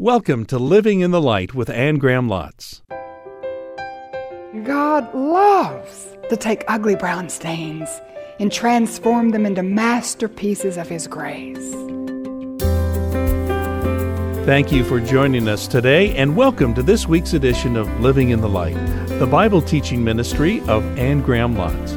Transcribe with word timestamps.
Welcome 0.00 0.44
to 0.46 0.60
Living 0.60 1.00
in 1.00 1.10
the 1.10 1.20
Light 1.20 1.54
with 1.54 1.68
Anne 1.68 1.98
Graham 1.98 2.28
Lotz. 2.28 2.82
God 4.64 5.12
loves 5.12 6.16
to 6.28 6.36
take 6.36 6.62
ugly 6.68 6.94
brown 6.94 7.28
stains 7.28 7.88
and 8.38 8.52
transform 8.52 9.30
them 9.30 9.44
into 9.44 9.64
masterpieces 9.64 10.76
of 10.76 10.88
His 10.88 11.08
grace. 11.08 11.72
Thank 14.46 14.70
you 14.70 14.84
for 14.84 15.00
joining 15.00 15.48
us 15.48 15.66
today, 15.66 16.14
and 16.14 16.36
welcome 16.36 16.74
to 16.74 16.82
this 16.84 17.08
week's 17.08 17.32
edition 17.32 17.74
of 17.74 17.88
Living 17.98 18.30
in 18.30 18.40
the 18.40 18.48
Light, 18.48 18.76
the 19.18 19.26
Bible 19.26 19.60
teaching 19.60 20.04
ministry 20.04 20.60
of 20.68 20.84
Anne 20.96 21.22
Graham 21.22 21.56
Lotz. 21.56 21.96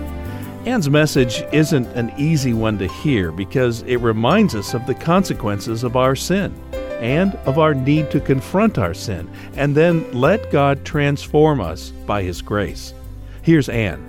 Anne's 0.66 0.90
message 0.90 1.44
isn't 1.52 1.86
an 1.90 2.12
easy 2.18 2.54
one 2.54 2.80
to 2.80 2.88
hear 2.88 3.32
because 3.32 3.84
it 3.84 3.98
reminds 3.98 4.56
us 4.56 4.74
of 4.74 4.88
the 4.88 4.96
consequences 4.96 5.84
of 5.84 5.96
our 5.96 6.16
sin 6.16 6.52
and 7.02 7.36
of 7.46 7.60
our 7.60 7.74
need 7.74 8.10
to 8.12 8.22
confront 8.22 8.78
our 8.78 8.94
sin 8.94 9.30
and 9.58 9.76
then 9.76 10.10
let 10.14 10.52
God 10.52 10.86
transform 10.86 11.60
us 11.60 11.90
by 12.06 12.24
His 12.24 12.42
grace. 12.42 12.94
Here's 13.42 13.68
Anne. 13.68 14.08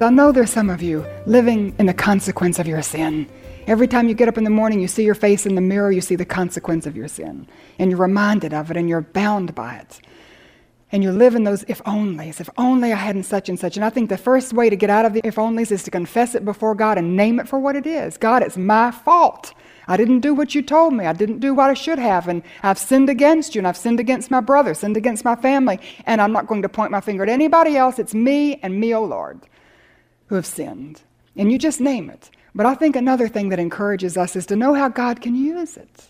I 0.00 0.10
know 0.10 0.32
there's 0.32 0.50
some 0.50 0.70
of 0.70 0.82
you 0.82 1.06
living 1.26 1.74
in 1.78 1.86
the 1.86 1.94
consequence 1.94 2.58
of 2.58 2.66
your 2.66 2.82
sin. 2.82 3.28
Every 3.66 3.88
time 3.88 4.08
you 4.08 4.14
get 4.14 4.28
up 4.28 4.38
in 4.38 4.44
the 4.44 4.50
morning, 4.50 4.80
you 4.80 4.88
see 4.88 5.04
your 5.04 5.14
face 5.14 5.46
in 5.46 5.54
the 5.54 5.60
mirror, 5.60 5.90
you 5.90 6.00
see 6.00 6.16
the 6.16 6.24
consequence 6.24 6.86
of 6.86 6.96
your 6.96 7.08
sin. 7.08 7.46
And 7.78 7.90
you're 7.90 8.00
reminded 8.00 8.54
of 8.54 8.70
it 8.70 8.76
and 8.76 8.88
you're 8.88 9.00
bound 9.00 9.54
by 9.54 9.76
it. 9.76 10.00
And 10.92 11.02
you 11.02 11.10
live 11.10 11.34
in 11.34 11.44
those 11.44 11.64
if 11.66 11.82
onlys. 11.82 12.40
If 12.40 12.48
only 12.56 12.92
I 12.92 12.96
hadn't 12.96 13.24
such 13.24 13.48
and 13.48 13.58
such. 13.58 13.76
And 13.76 13.84
I 13.84 13.90
think 13.90 14.08
the 14.08 14.16
first 14.16 14.52
way 14.52 14.70
to 14.70 14.76
get 14.76 14.88
out 14.88 15.04
of 15.04 15.14
the 15.14 15.20
if 15.24 15.36
onlys 15.36 15.72
is 15.72 15.82
to 15.84 15.90
confess 15.90 16.34
it 16.34 16.44
before 16.44 16.74
God 16.74 16.96
and 16.96 17.16
name 17.16 17.40
it 17.40 17.48
for 17.48 17.58
what 17.58 17.74
it 17.74 17.86
is. 17.86 18.16
God, 18.16 18.42
it's 18.42 18.56
my 18.56 18.92
fault. 18.92 19.52
I 19.88 19.96
didn't 19.96 20.20
do 20.20 20.34
what 20.34 20.54
you 20.54 20.62
told 20.62 20.94
me. 20.94 21.06
I 21.06 21.12
didn't 21.12 21.40
do 21.40 21.54
what 21.54 21.70
I 21.70 21.74
should 21.74 21.98
have. 21.98 22.28
And 22.28 22.42
I've 22.62 22.78
sinned 22.78 23.08
against 23.08 23.54
you, 23.54 23.60
and 23.60 23.68
I've 23.68 23.76
sinned 23.76 24.00
against 24.00 24.30
my 24.30 24.40
brother, 24.40 24.74
sinned 24.74 24.96
against 24.96 25.24
my 25.24 25.36
family. 25.36 25.80
And 26.06 26.20
I'm 26.20 26.32
not 26.32 26.46
going 26.46 26.62
to 26.62 26.68
point 26.68 26.92
my 26.92 27.00
finger 27.00 27.24
at 27.24 27.28
anybody 27.28 27.76
else. 27.76 27.98
It's 27.98 28.14
me 28.14 28.56
and 28.62 28.78
me, 28.78 28.94
O 28.94 29.00
oh 29.00 29.04
Lord, 29.04 29.40
who 30.26 30.36
have 30.36 30.46
sinned. 30.46 31.02
And 31.36 31.50
you 31.50 31.58
just 31.58 31.80
name 31.80 32.10
it. 32.10 32.30
But 32.54 32.66
I 32.66 32.74
think 32.74 32.96
another 32.96 33.28
thing 33.28 33.50
that 33.50 33.58
encourages 33.58 34.16
us 34.16 34.34
is 34.34 34.46
to 34.46 34.56
know 34.56 34.72
how 34.72 34.88
God 34.88 35.20
can 35.20 35.34
use 35.34 35.76
it. 35.76 36.06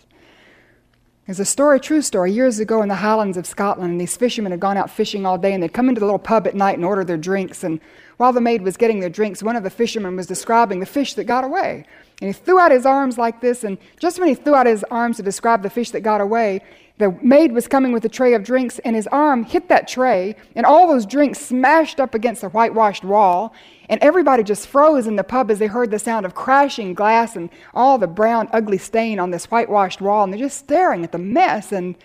There's 1.26 1.40
a 1.40 1.44
story, 1.44 1.80
true 1.80 2.02
story, 2.02 2.30
years 2.30 2.60
ago 2.60 2.82
in 2.82 2.88
the 2.88 2.94
Highlands 2.94 3.36
of 3.36 3.46
Scotland, 3.46 3.90
and 3.90 4.00
these 4.00 4.16
fishermen 4.16 4.52
had 4.52 4.60
gone 4.60 4.76
out 4.76 4.88
fishing 4.88 5.26
all 5.26 5.36
day, 5.36 5.52
and 5.52 5.60
they'd 5.60 5.72
come 5.72 5.88
into 5.88 5.98
the 5.98 6.04
little 6.04 6.20
pub 6.20 6.46
at 6.46 6.54
night 6.54 6.76
and 6.76 6.84
order 6.84 7.02
their 7.02 7.16
drinks. 7.16 7.64
And 7.64 7.80
while 8.16 8.32
the 8.32 8.40
maid 8.40 8.62
was 8.62 8.76
getting 8.76 9.00
their 9.00 9.10
drinks, 9.10 9.42
one 9.42 9.56
of 9.56 9.64
the 9.64 9.70
fishermen 9.70 10.14
was 10.14 10.28
describing 10.28 10.78
the 10.78 10.86
fish 10.86 11.14
that 11.14 11.24
got 11.24 11.42
away. 11.42 11.84
And 12.22 12.28
he 12.28 12.32
threw 12.32 12.60
out 12.60 12.70
his 12.70 12.86
arms 12.86 13.18
like 13.18 13.40
this, 13.40 13.64
and 13.64 13.76
just 13.98 14.20
when 14.20 14.28
he 14.28 14.36
threw 14.36 14.54
out 14.54 14.66
his 14.66 14.84
arms 14.84 15.16
to 15.16 15.24
describe 15.24 15.64
the 15.64 15.70
fish 15.70 15.90
that 15.90 16.02
got 16.02 16.20
away, 16.20 16.62
the 16.98 17.10
maid 17.22 17.52
was 17.52 17.68
coming 17.68 17.92
with 17.92 18.04
a 18.06 18.08
tray 18.08 18.32
of 18.32 18.42
drinks, 18.42 18.78
and 18.78 18.96
his 18.96 19.06
arm 19.08 19.44
hit 19.44 19.68
that 19.68 19.86
tray, 19.86 20.34
and 20.54 20.64
all 20.64 20.86
those 20.86 21.04
drinks 21.04 21.38
smashed 21.38 22.00
up 22.00 22.14
against 22.14 22.40
the 22.40 22.48
whitewashed 22.48 23.04
wall. 23.04 23.52
And 23.88 24.02
everybody 24.02 24.42
just 24.42 24.66
froze 24.66 25.06
in 25.06 25.16
the 25.16 25.22
pub 25.22 25.50
as 25.50 25.58
they 25.58 25.66
heard 25.66 25.90
the 25.90 25.98
sound 25.98 26.24
of 26.24 26.34
crashing 26.34 26.94
glass 26.94 27.36
and 27.36 27.50
all 27.74 27.98
the 27.98 28.06
brown, 28.06 28.48
ugly 28.52 28.78
stain 28.78 29.18
on 29.18 29.30
this 29.30 29.44
whitewashed 29.46 30.00
wall. 30.00 30.24
And 30.24 30.32
they're 30.32 30.40
just 30.40 30.58
staring 30.58 31.04
at 31.04 31.12
the 31.12 31.18
mess. 31.18 31.70
And 31.70 31.96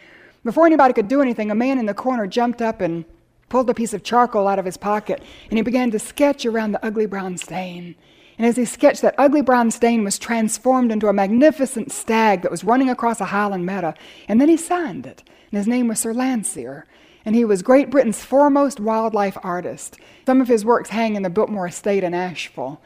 before 0.44 0.66
anybody 0.66 0.94
could 0.94 1.08
do 1.08 1.22
anything, 1.22 1.50
a 1.50 1.56
man 1.56 1.80
in 1.80 1.86
the 1.86 1.94
corner 1.94 2.28
jumped 2.28 2.62
up 2.62 2.82
and 2.82 3.06
pulled 3.48 3.70
a 3.70 3.74
piece 3.74 3.94
of 3.94 4.04
charcoal 4.04 4.48
out 4.48 4.60
of 4.60 4.66
his 4.66 4.78
pocket, 4.78 5.22
and 5.50 5.58
he 5.58 5.62
began 5.62 5.92
to 5.92 6.00
sketch 6.00 6.46
around 6.46 6.72
the 6.72 6.86
ugly 6.86 7.06
brown 7.06 7.38
stain. 7.38 7.96
And 8.42 8.48
as 8.48 8.58
he 8.58 8.66
sketched, 8.66 9.04
that 9.04 9.14
ugly 9.20 9.44
brown 9.44 9.70
stain 9.70 10.04
was 10.04 10.18
transformed 10.18 10.92
into 10.92 11.08
a 11.08 11.14
magnificent 11.14 11.92
stag 11.92 12.42
that 12.42 12.50
was 12.50 12.64
running 12.64 12.90
across 12.90 13.22
a 13.22 13.26
highland 13.26 13.68
meadow. 13.68 13.94
And 14.28 14.42
then 14.42 14.50
he 14.50 14.58
signed 14.58 15.06
it. 15.06 15.22
And 15.52 15.60
his 15.60 15.68
name 15.68 15.88
was 15.88 16.00
Sir 16.00 16.12
Landseer. 16.12 16.86
And 17.24 17.36
he 17.36 17.46
was 17.46 17.62
Great 17.62 17.92
Britain's 17.92 18.26
foremost 18.26 18.80
wildlife 18.80 19.38
artist. 19.44 20.00
Some 20.26 20.42
of 20.42 20.48
his 20.48 20.66
works 20.66 20.90
hang 20.90 21.16
in 21.16 21.22
the 21.22 21.30
Biltmore 21.30 21.68
Estate 21.68 22.04
in 22.04 22.16
Asheville. 22.16 22.82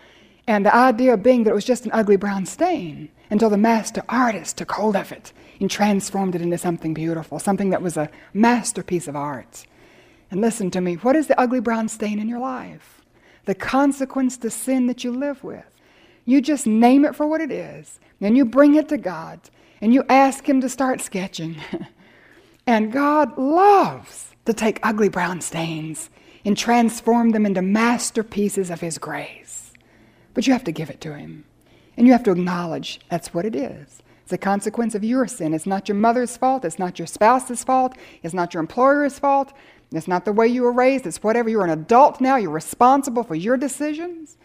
And 0.46 0.66
the 0.66 0.76
idea 0.76 1.16
being 1.16 1.46
that 1.46 1.52
it 1.52 1.56
was 1.56 1.64
just 1.64 1.86
an 1.86 1.94
ugly 1.94 2.18
brown 2.18 2.46
stain 2.46 3.08
until 3.30 3.50
the 3.50 3.58
master 3.58 4.04
artist 4.10 4.58
took 4.58 4.74
hold 4.74 4.98
of 4.98 5.14
it 5.14 5.32
and 5.62 5.72
transformed 5.72 6.36
it 6.36 6.42
into 6.42 6.58
something 6.58 6.94
beautiful, 6.94 7.40
something 7.40 7.70
that 7.70 7.82
was 7.82 7.96
a 7.96 8.10
masterpiece 8.34 9.08
of 9.08 9.16
art. 9.16 9.66
And 10.30 10.42
listen 10.42 10.70
to 10.72 10.82
me 10.82 10.96
what 10.96 11.16
is 11.16 11.28
the 11.28 11.40
ugly 11.40 11.62
brown 11.62 11.88
stain 11.88 12.20
in 12.20 12.28
your 12.28 12.40
life? 12.40 13.05
The 13.46 13.56
consequence 13.56 14.38
to 14.38 14.50
sin 14.50 14.88
that 14.88 15.04
you 15.04 15.12
live 15.12 15.44
with. 15.44 15.66
You 16.26 16.42
just 16.42 16.66
name 16.66 17.06
it 17.06 17.16
for 17.16 17.28
what 17.28 17.42
it 17.42 17.52
is, 17.52 18.00
and 18.20 18.36
you 18.36 18.46
bring 18.46 18.76
it 18.76 18.90
to 18.90 18.98
God, 18.98 19.40
and 19.82 19.94
you 19.94 20.04
ask 20.10 20.48
Him 20.48 20.62
to 20.62 20.70
start 20.70 21.02
sketching. 21.02 21.58
and 22.68 22.92
God 22.92 23.38
loves 23.38 24.32
to 24.46 24.54
take 24.54 24.80
ugly 24.84 25.10
brown 25.10 25.42
stains 25.42 26.10
and 26.44 26.58
transform 26.58 27.32
them 27.32 27.46
into 27.46 27.62
masterpieces 27.62 28.70
of 28.70 28.82
His 28.82 28.98
grace. 28.98 29.72
But 30.34 30.48
you 30.48 30.54
have 30.54 30.64
to 30.66 30.72
give 30.72 30.90
it 30.90 31.02
to 31.02 31.16
Him, 31.16 31.46
and 31.96 32.08
you 32.08 32.14
have 32.14 32.24
to 32.24 32.32
acknowledge 32.32 33.00
that's 33.10 33.34
what 33.34 33.46
it 33.46 33.56
is. 33.56 34.02
It's 34.26 34.34
a 34.34 34.40
consequence 34.40 34.96
of 34.96 35.04
your 35.04 35.28
sin. 35.28 35.54
It's 35.54 35.68
not 35.68 35.88
your 35.88 35.96
mother's 35.96 36.36
fault. 36.36 36.66
It's 36.66 36.80
not 36.80 36.98
your 36.98 37.06
spouse's 37.06 37.64
fault. 37.64 37.96
It's 38.24 38.34
not 38.34 38.56
your 38.56 38.62
employer's 38.62 39.20
fault. 39.20 39.54
It's 39.92 40.08
not 40.08 40.26
the 40.26 40.34
way 40.34 40.48
you 40.48 40.64
were 40.64 40.72
raised, 40.72 41.06
it's 41.06 41.24
whatever. 41.24 41.50
You're 41.50 41.64
an 41.64 41.70
adult 41.70 42.20
now, 42.20 42.36
you're 42.36 42.50
responsible 42.50 43.24
for 43.24 43.36
your 43.36 43.58
decisions. 43.58 44.38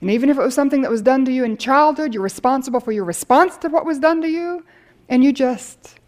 And 0.00 0.10
even 0.10 0.30
if 0.30 0.38
it 0.38 0.42
was 0.42 0.54
something 0.54 0.82
that 0.82 0.90
was 0.90 1.02
done 1.02 1.24
to 1.24 1.32
you 1.32 1.44
in 1.44 1.56
childhood, 1.56 2.14
you're 2.14 2.22
responsible 2.22 2.80
for 2.80 2.92
your 2.92 3.04
response 3.04 3.56
to 3.58 3.68
what 3.68 3.84
was 3.84 3.98
done 3.98 4.22
to 4.22 4.28
you. 4.28 4.64
And 5.08 5.24
you 5.24 5.32
just 5.32 5.98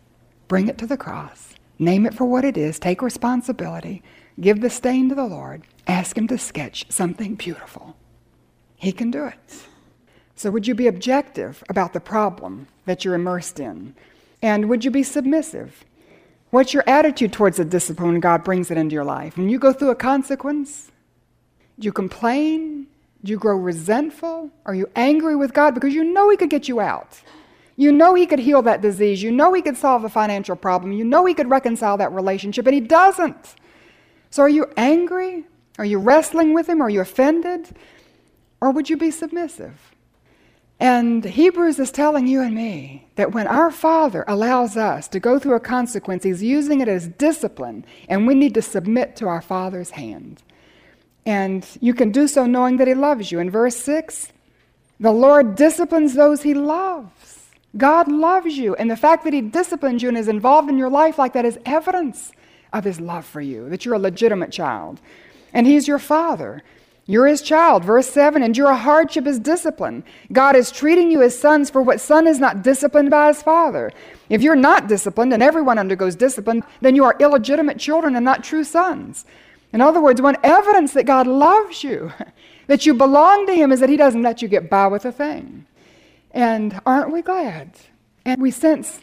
bring 0.49 0.69
it 0.69 0.79
to 0.79 0.87
the 0.87 0.97
cross, 0.97 1.55
name 1.79 2.07
it 2.07 2.15
for 2.15 2.25
what 2.25 2.45
it 2.45 2.57
is, 2.57 2.79
take 2.79 3.03
responsibility, 3.03 4.03
give 4.41 4.61
the 4.61 4.71
stain 4.71 5.09
to 5.09 5.15
the 5.15 5.25
Lord, 5.25 5.63
ask 5.87 6.17
Him 6.17 6.29
to 6.29 6.39
sketch 6.39 6.87
something 6.91 7.35
beautiful. 7.35 7.97
He 8.77 8.93
can 8.93 9.11
do 9.11 9.25
it. 9.25 9.67
So, 10.37 10.51
would 10.51 10.67
you 10.67 10.75
be 10.75 10.87
objective 10.87 11.63
about 11.69 11.93
the 11.93 12.01
problem 12.01 12.69
that 12.87 13.05
you're 13.05 13.15
immersed 13.15 13.61
in? 13.61 13.95
And 14.41 14.69
would 14.69 14.85
you 14.85 14.91
be 14.91 15.03
submissive? 15.03 15.85
What's 16.51 16.75
your 16.75 16.83
attitude 16.87 17.33
towards 17.33 17.59
the 17.59 17.65
discipline 17.65 18.13
when 18.13 18.21
God 18.21 18.43
brings 18.43 18.71
it 18.71 18.77
into 18.77 18.95
your 18.95 19.05
life? 19.05 19.37
When 19.37 19.49
you 19.49 19.59
go 19.59 19.73
through 19.73 19.91
a 19.91 19.95
consequence, 19.95 20.91
do 21.79 21.87
you 21.87 21.93
complain? 21.93 22.89
Do 23.23 23.31
you 23.31 23.39
grow 23.39 23.57
resentful? 23.57 24.51
Are 24.67 24.75
you 24.75 24.89
angry 24.97 25.37
with 25.37 25.53
God 25.53 25.75
because 25.75 25.95
you 25.95 26.03
know 26.03 26.29
He 26.29 26.37
could 26.37 26.51
get 26.51 26.67
you 26.69 26.81
out? 26.81 27.21
You 27.77 27.93
know 27.93 28.15
He 28.15 28.27
could 28.27 28.41
heal 28.41 28.63
that 28.63 28.81
disease. 28.81 29.23
You 29.23 29.31
know 29.31 29.53
He 29.53 29.63
could 29.63 29.77
solve 29.77 30.05
a 30.05 30.09
financial 30.09 30.57
problem. 30.57 30.93
You 30.93 31.05
know 31.05 31.25
He 31.25 31.35
could 31.35 31.49
reconcile 31.49 31.97
that 31.99 32.13
relationship, 32.13 32.67
and 32.67 32.75
He 32.75 32.81
doesn't. 32.81 33.55
So 34.31 34.43
are 34.43 34.49
you 34.49 34.67
angry? 34.77 35.45
Are 35.79 35.85
you 35.85 35.99
wrestling 35.99 36.53
with 36.53 36.69
Him? 36.69 36.81
Are 36.81 36.91
you 36.91 37.01
offended? 37.01 37.69
Or 38.61 38.73
would 38.73 38.91
you 38.91 38.97
be 38.97 39.11
submissive? 39.11 39.90
And 40.81 41.23
Hebrews 41.23 41.79
is 41.79 41.93
telling 41.93 42.27
you 42.27 42.41
and 42.41 42.55
me 42.55 43.07
that 43.17 43.33
when 43.33 43.47
our 43.47 43.71
Father 43.71 44.25
allows 44.27 44.79
us 44.79 45.09
to 45.09 45.21
go 45.21 45.39
through 45.39 45.57
a 45.57 45.61
consequence, 45.61 46.25
He's 46.25 46.43
using 46.43 46.81
it 46.81 46.89
as 46.89 47.07
discipline, 47.07 47.85
and 48.09 48.27
we 48.27 48.35
need 48.35 48.55
to 48.55 48.63
submit 48.63 49.15
to 49.17 49.29
our 49.29 49.43
Father's 49.43 49.91
hand. 49.91 50.43
And 51.27 51.67
you 51.83 51.93
can 51.93 52.13
do 52.13 52.27
so 52.27 52.47
knowing 52.47 52.79
that 52.79 52.89
He 52.89 52.95
loves 52.95 53.31
you. 53.31 53.41
In 53.41 53.51
verse 53.51 53.77
6, 53.77 54.33
the 54.99 55.13
Lord 55.13 55.55
disciplines 55.55 56.15
those 56.15 56.43
He 56.43 56.55
loves. 56.55 57.51
God 57.77 58.11
loves 58.11 58.57
you, 58.57 58.75
and 58.75 58.91
the 58.91 58.97
fact 58.97 59.25
that 59.25 59.35
He 59.35 59.43
disciplines 59.43 60.03
you 60.03 60.09
and 60.09 60.17
is 60.17 60.29
involved 60.29 60.71
in 60.71 60.79
your 60.79 60.91
life 60.91 61.19
like 61.19 61.35
that 61.35 61.45
is 61.45 61.59
evidence 61.67 62.33
of 62.73 62.85
His 62.85 62.99
love 63.01 63.27
for 63.27 63.43
you, 63.43 63.69
that 63.69 63.85
you're 63.85 63.95
a 63.95 63.99
legitimate 63.99 64.51
child. 64.51 64.99
And 65.53 65.67
He's 65.67 65.87
your 65.87 65.99
Father. 65.99 66.63
You're 67.11 67.27
his 67.27 67.43
child. 67.43 67.85
Verse 67.85 68.09
7 68.09 68.41
Endure 68.41 68.73
hardship 68.73 69.27
as 69.27 69.41
discipline. 69.41 70.05
God 70.31 70.55
is 70.55 70.71
treating 70.71 71.11
you 71.11 71.23
as 71.23 71.37
sons 71.37 71.69
for 71.69 71.83
what 71.83 72.01
son 72.01 72.29
is 72.29 72.39
not 72.39 72.63
disciplined 72.63 73.11
by 73.11 73.27
his 73.27 73.43
father. 73.43 73.91
If 74.29 74.43
you're 74.43 74.55
not 74.55 74.87
disciplined, 74.87 75.33
and 75.33 75.43
everyone 75.43 75.77
undergoes 75.77 76.15
discipline, 76.15 76.63
then 76.81 76.95
you 76.95 77.03
are 77.03 77.17
illegitimate 77.19 77.81
children 77.81 78.15
and 78.15 78.25
not 78.25 78.45
true 78.45 78.63
sons. 78.63 79.25
In 79.73 79.81
other 79.81 80.01
words, 80.01 80.23
one 80.23 80.37
evidence 80.45 80.93
that 80.93 81.03
God 81.03 81.27
loves 81.27 81.83
you, 81.83 82.13
that 82.69 82.87
you 82.87 82.95
belong 82.95 83.45
to 83.49 83.55
him, 83.55 83.73
is 83.73 83.81
that 83.81 83.89
he 83.89 83.97
doesn't 83.97 84.23
let 84.23 84.41
you 84.41 84.47
get 84.47 84.71
by 84.71 84.87
with 84.87 85.05
a 85.05 85.11
thing. 85.11 85.67
And 86.31 86.81
aren't 86.87 87.11
we 87.11 87.23
glad? 87.23 87.73
And 88.25 88.41
we 88.41 88.53
sense 88.53 89.01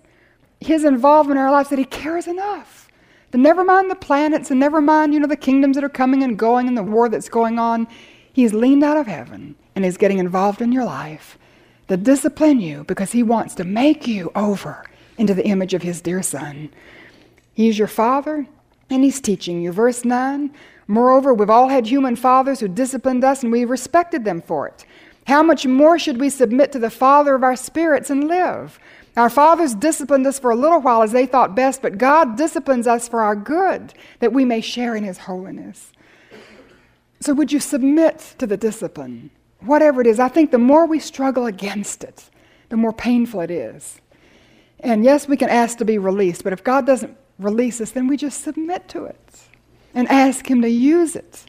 his 0.62 0.86
involvement 0.86 1.40
in 1.40 1.46
our 1.46 1.52
lives 1.52 1.68
that 1.72 1.80
he 1.80 1.84
cares 1.84 2.26
enough 2.26 2.77
to 3.32 3.38
never 3.38 3.64
mind 3.64 3.92
the 3.92 3.96
planets 3.96 4.52
and 4.52 4.60
never 4.60 4.82
mind, 4.82 5.14
you 5.14 5.20
know, 5.20 5.28
the 5.28 5.36
kingdoms 5.36 5.76
that 5.76 5.84
are 5.84 5.90
coming 5.90 6.24
and 6.24 6.38
going 6.38 6.68
and 6.68 6.78
the 6.78 6.84
war 6.84 7.10
that's 7.10 7.30
going 7.30 7.60
on. 7.60 7.88
He's 8.32 8.54
leaned 8.54 8.84
out 8.84 8.98
of 8.98 9.08
heaven 9.08 9.56
and 9.76 9.86
is 9.86 9.98
getting 9.98 10.20
involved 10.20 10.62
in 10.62 10.72
your 10.72 10.86
life 10.86 11.38
to 11.88 11.98
discipline 11.98 12.60
you 12.60 12.84
because 12.84 13.12
he 13.12 13.24
wants 13.24 13.56
to 13.56 13.64
make 13.64 14.08
you 14.08 14.32
over 14.36 14.86
into 15.18 15.34
the 15.34 15.46
image 15.46 15.74
of 15.74 15.82
his 15.82 16.02
dear 16.02 16.22
son. 16.22 16.70
He's 17.54 17.80
your 17.80 17.88
father 17.88 18.48
and 18.90 19.04
he's 19.04 19.20
teaching 19.20 19.62
you. 19.62 19.72
Verse 19.72 20.06
9 20.06 20.52
Moreover, 20.90 21.34
we've 21.34 21.50
all 21.50 21.68
had 21.68 21.86
human 21.86 22.16
fathers 22.16 22.62
who 22.62 22.70
disciplined 22.70 23.24
us 23.24 23.44
and 23.44 23.52
we 23.52 23.66
respected 23.66 24.24
them 24.24 24.42
for 24.42 24.68
it. 24.68 24.86
How 25.28 25.44
much 25.44 25.68
more 25.68 26.00
should 26.00 26.22
we 26.22 26.30
submit 26.30 26.72
to 26.72 26.80
the 26.80 26.90
Father 26.90 27.36
of 27.36 27.44
our 27.44 27.58
spirits 27.58 28.10
and 28.10 28.30
live? 28.30 28.80
Our 29.18 29.30
fathers 29.30 29.76
disciplined 29.76 30.26
us 30.26 30.40
for 30.40 30.52
a 30.52 30.56
little 30.56 30.80
while 30.80 31.04
as 31.04 31.12
they 31.12 31.26
thought 31.26 31.54
best, 31.54 31.82
but 31.82 31.98
God 31.98 32.38
disciplines 32.38 32.88
us 32.88 33.10
for 33.10 33.22
our 33.22 33.36
good, 33.36 33.94
that 34.20 34.32
we 34.32 34.46
may 34.46 34.62
share 34.62 34.96
in 34.96 35.04
His 35.04 35.18
holiness. 35.18 35.92
So, 37.20 37.34
would 37.34 37.52
you 37.52 37.60
submit 37.60 38.36
to 38.38 38.48
the 38.48 38.56
discipline? 38.56 39.30
Whatever 39.60 40.00
it 40.00 40.08
is, 40.08 40.18
I 40.18 40.30
think 40.30 40.52
the 40.52 40.58
more 40.58 40.86
we 40.86 41.00
struggle 41.00 41.46
against 41.46 42.06
it, 42.06 42.30
the 42.70 42.78
more 42.78 42.94
painful 42.94 43.42
it 43.42 43.52
is. 43.52 44.00
And 44.80 45.04
yes, 45.04 45.28
we 45.28 45.36
can 45.36 45.50
ask 45.50 45.78
to 45.80 45.86
be 45.86 45.98
released, 45.98 46.46
but 46.46 46.54
if 46.54 46.64
God 46.64 46.86
doesn't 46.86 47.18
release 47.38 47.82
us, 47.82 47.92
then 47.92 48.08
we 48.08 48.16
just 48.16 48.46
submit 48.46 48.88
to 48.90 49.04
it 49.04 49.42
and 49.94 50.08
ask 50.08 50.50
Him 50.50 50.62
to 50.62 50.70
use 50.70 51.18
it 51.18 51.44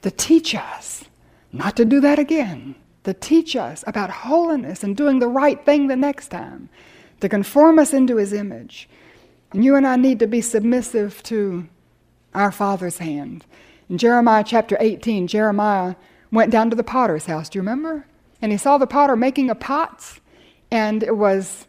to 0.00 0.10
teach 0.10 0.54
us 0.54 1.04
not 1.52 1.76
to 1.76 1.84
do 1.84 2.00
that 2.00 2.18
again, 2.18 2.74
to 3.04 3.14
teach 3.14 3.56
us 3.56 3.82
about 3.86 4.10
holiness 4.10 4.82
and 4.82 4.96
doing 4.96 5.18
the 5.18 5.28
right 5.28 5.64
thing 5.64 5.88
the 5.88 5.96
next 5.96 6.28
time, 6.28 6.68
to 7.20 7.28
conform 7.28 7.78
us 7.78 7.92
into 7.92 8.16
His 8.16 8.32
image. 8.32 8.88
And 9.52 9.64
you 9.64 9.76
and 9.76 9.86
I 9.86 9.96
need 9.96 10.18
to 10.20 10.26
be 10.26 10.40
submissive 10.40 11.22
to 11.24 11.68
our 12.34 12.52
Father's 12.52 12.98
hand. 12.98 13.44
In 13.88 13.98
Jeremiah 13.98 14.44
chapter 14.46 14.76
18, 14.80 15.26
Jeremiah 15.26 15.96
went 16.30 16.50
down 16.50 16.70
to 16.70 16.76
the 16.76 16.84
potter's 16.84 17.26
house. 17.26 17.48
Do 17.48 17.58
you 17.58 17.60
remember? 17.60 18.06
And 18.40 18.50
he 18.50 18.58
saw 18.58 18.78
the 18.78 18.86
potter 18.86 19.16
making 19.16 19.50
a 19.50 19.54
pot, 19.54 20.18
and 20.70 21.02
it 21.02 21.16
was 21.16 21.66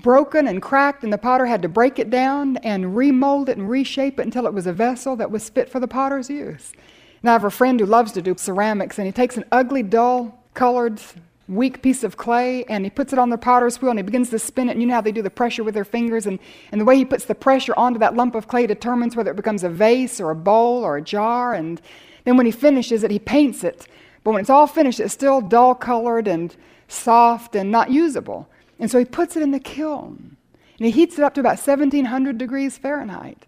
broken 0.00 0.48
and 0.48 0.62
cracked, 0.62 1.04
and 1.04 1.12
the 1.12 1.18
potter 1.18 1.46
had 1.46 1.62
to 1.62 1.68
break 1.68 1.98
it 1.98 2.08
down 2.08 2.56
and 2.58 2.96
remold 2.96 3.48
it 3.48 3.58
and 3.58 3.68
reshape 3.68 4.18
it 4.18 4.24
until 4.24 4.46
it 4.46 4.54
was 4.54 4.66
a 4.66 4.72
vessel 4.72 5.16
that 5.16 5.30
was 5.30 5.50
fit 5.50 5.68
for 5.68 5.80
the 5.80 5.88
potter's 5.88 6.30
use. 6.30 6.72
And 7.20 7.28
I 7.28 7.32
have 7.32 7.44
a 7.44 7.50
friend 7.50 7.78
who 7.78 7.86
loves 7.86 8.12
to 8.12 8.22
do 8.22 8.34
ceramics, 8.36 8.98
and 8.98 9.06
he 9.06 9.12
takes 9.12 9.36
an 9.36 9.44
ugly, 9.52 9.82
dull 9.82 10.37
colored, 10.58 11.00
weak 11.46 11.80
piece 11.82 12.02
of 12.02 12.16
clay 12.16 12.64
and 12.64 12.84
he 12.84 12.90
puts 12.90 13.12
it 13.12 13.18
on 13.18 13.30
the 13.30 13.38
potter's 13.38 13.80
wheel 13.80 13.90
and 13.90 13.98
he 14.00 14.02
begins 14.02 14.28
to 14.30 14.40
spin 14.40 14.68
it. 14.68 14.72
And 14.72 14.82
you 14.82 14.88
know 14.88 14.94
how 14.94 15.00
they 15.00 15.12
do 15.12 15.22
the 15.22 15.30
pressure 15.30 15.62
with 15.62 15.72
their 15.72 15.84
fingers, 15.84 16.26
and, 16.26 16.40
and 16.72 16.80
the 16.80 16.84
way 16.84 16.96
he 16.96 17.04
puts 17.04 17.26
the 17.26 17.34
pressure 17.34 17.74
onto 17.76 18.00
that 18.00 18.16
lump 18.16 18.34
of 18.34 18.48
clay 18.48 18.66
determines 18.66 19.14
whether 19.14 19.30
it 19.30 19.36
becomes 19.36 19.62
a 19.62 19.68
vase 19.68 20.20
or 20.20 20.30
a 20.30 20.34
bowl 20.34 20.82
or 20.82 20.96
a 20.96 21.02
jar. 21.02 21.54
And 21.54 21.80
then 22.24 22.36
when 22.36 22.44
he 22.44 22.52
finishes 22.52 23.04
it, 23.04 23.10
he 23.12 23.20
paints 23.20 23.62
it. 23.62 23.86
But 24.24 24.32
when 24.32 24.40
it's 24.40 24.50
all 24.50 24.66
finished, 24.66 24.98
it's 24.98 25.14
still 25.14 25.40
dull 25.40 25.76
colored 25.76 26.26
and 26.26 26.54
soft 26.88 27.54
and 27.54 27.70
not 27.70 27.90
usable. 27.92 28.48
And 28.80 28.90
so 28.90 28.98
he 28.98 29.04
puts 29.04 29.36
it 29.36 29.42
in 29.44 29.52
the 29.52 29.60
kiln 29.60 30.36
and 30.78 30.86
he 30.86 30.90
heats 30.90 31.18
it 31.18 31.24
up 31.24 31.34
to 31.34 31.40
about 31.40 31.58
1700 31.58 32.36
degrees 32.36 32.76
Fahrenheit. 32.76 33.46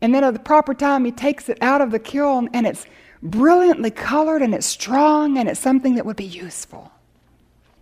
And 0.00 0.12
then 0.12 0.24
at 0.24 0.34
the 0.34 0.40
proper 0.40 0.74
time, 0.74 1.04
he 1.04 1.12
takes 1.12 1.48
it 1.48 1.58
out 1.60 1.80
of 1.80 1.92
the 1.92 1.98
kiln 2.00 2.48
and 2.52 2.66
it's 2.66 2.84
brilliantly 3.22 3.90
colored 3.90 4.42
and 4.42 4.54
it's 4.54 4.66
strong 4.66 5.38
and 5.38 5.48
it's 5.48 5.60
something 5.60 5.94
that 5.94 6.06
would 6.06 6.16
be 6.16 6.24
useful. 6.24 6.92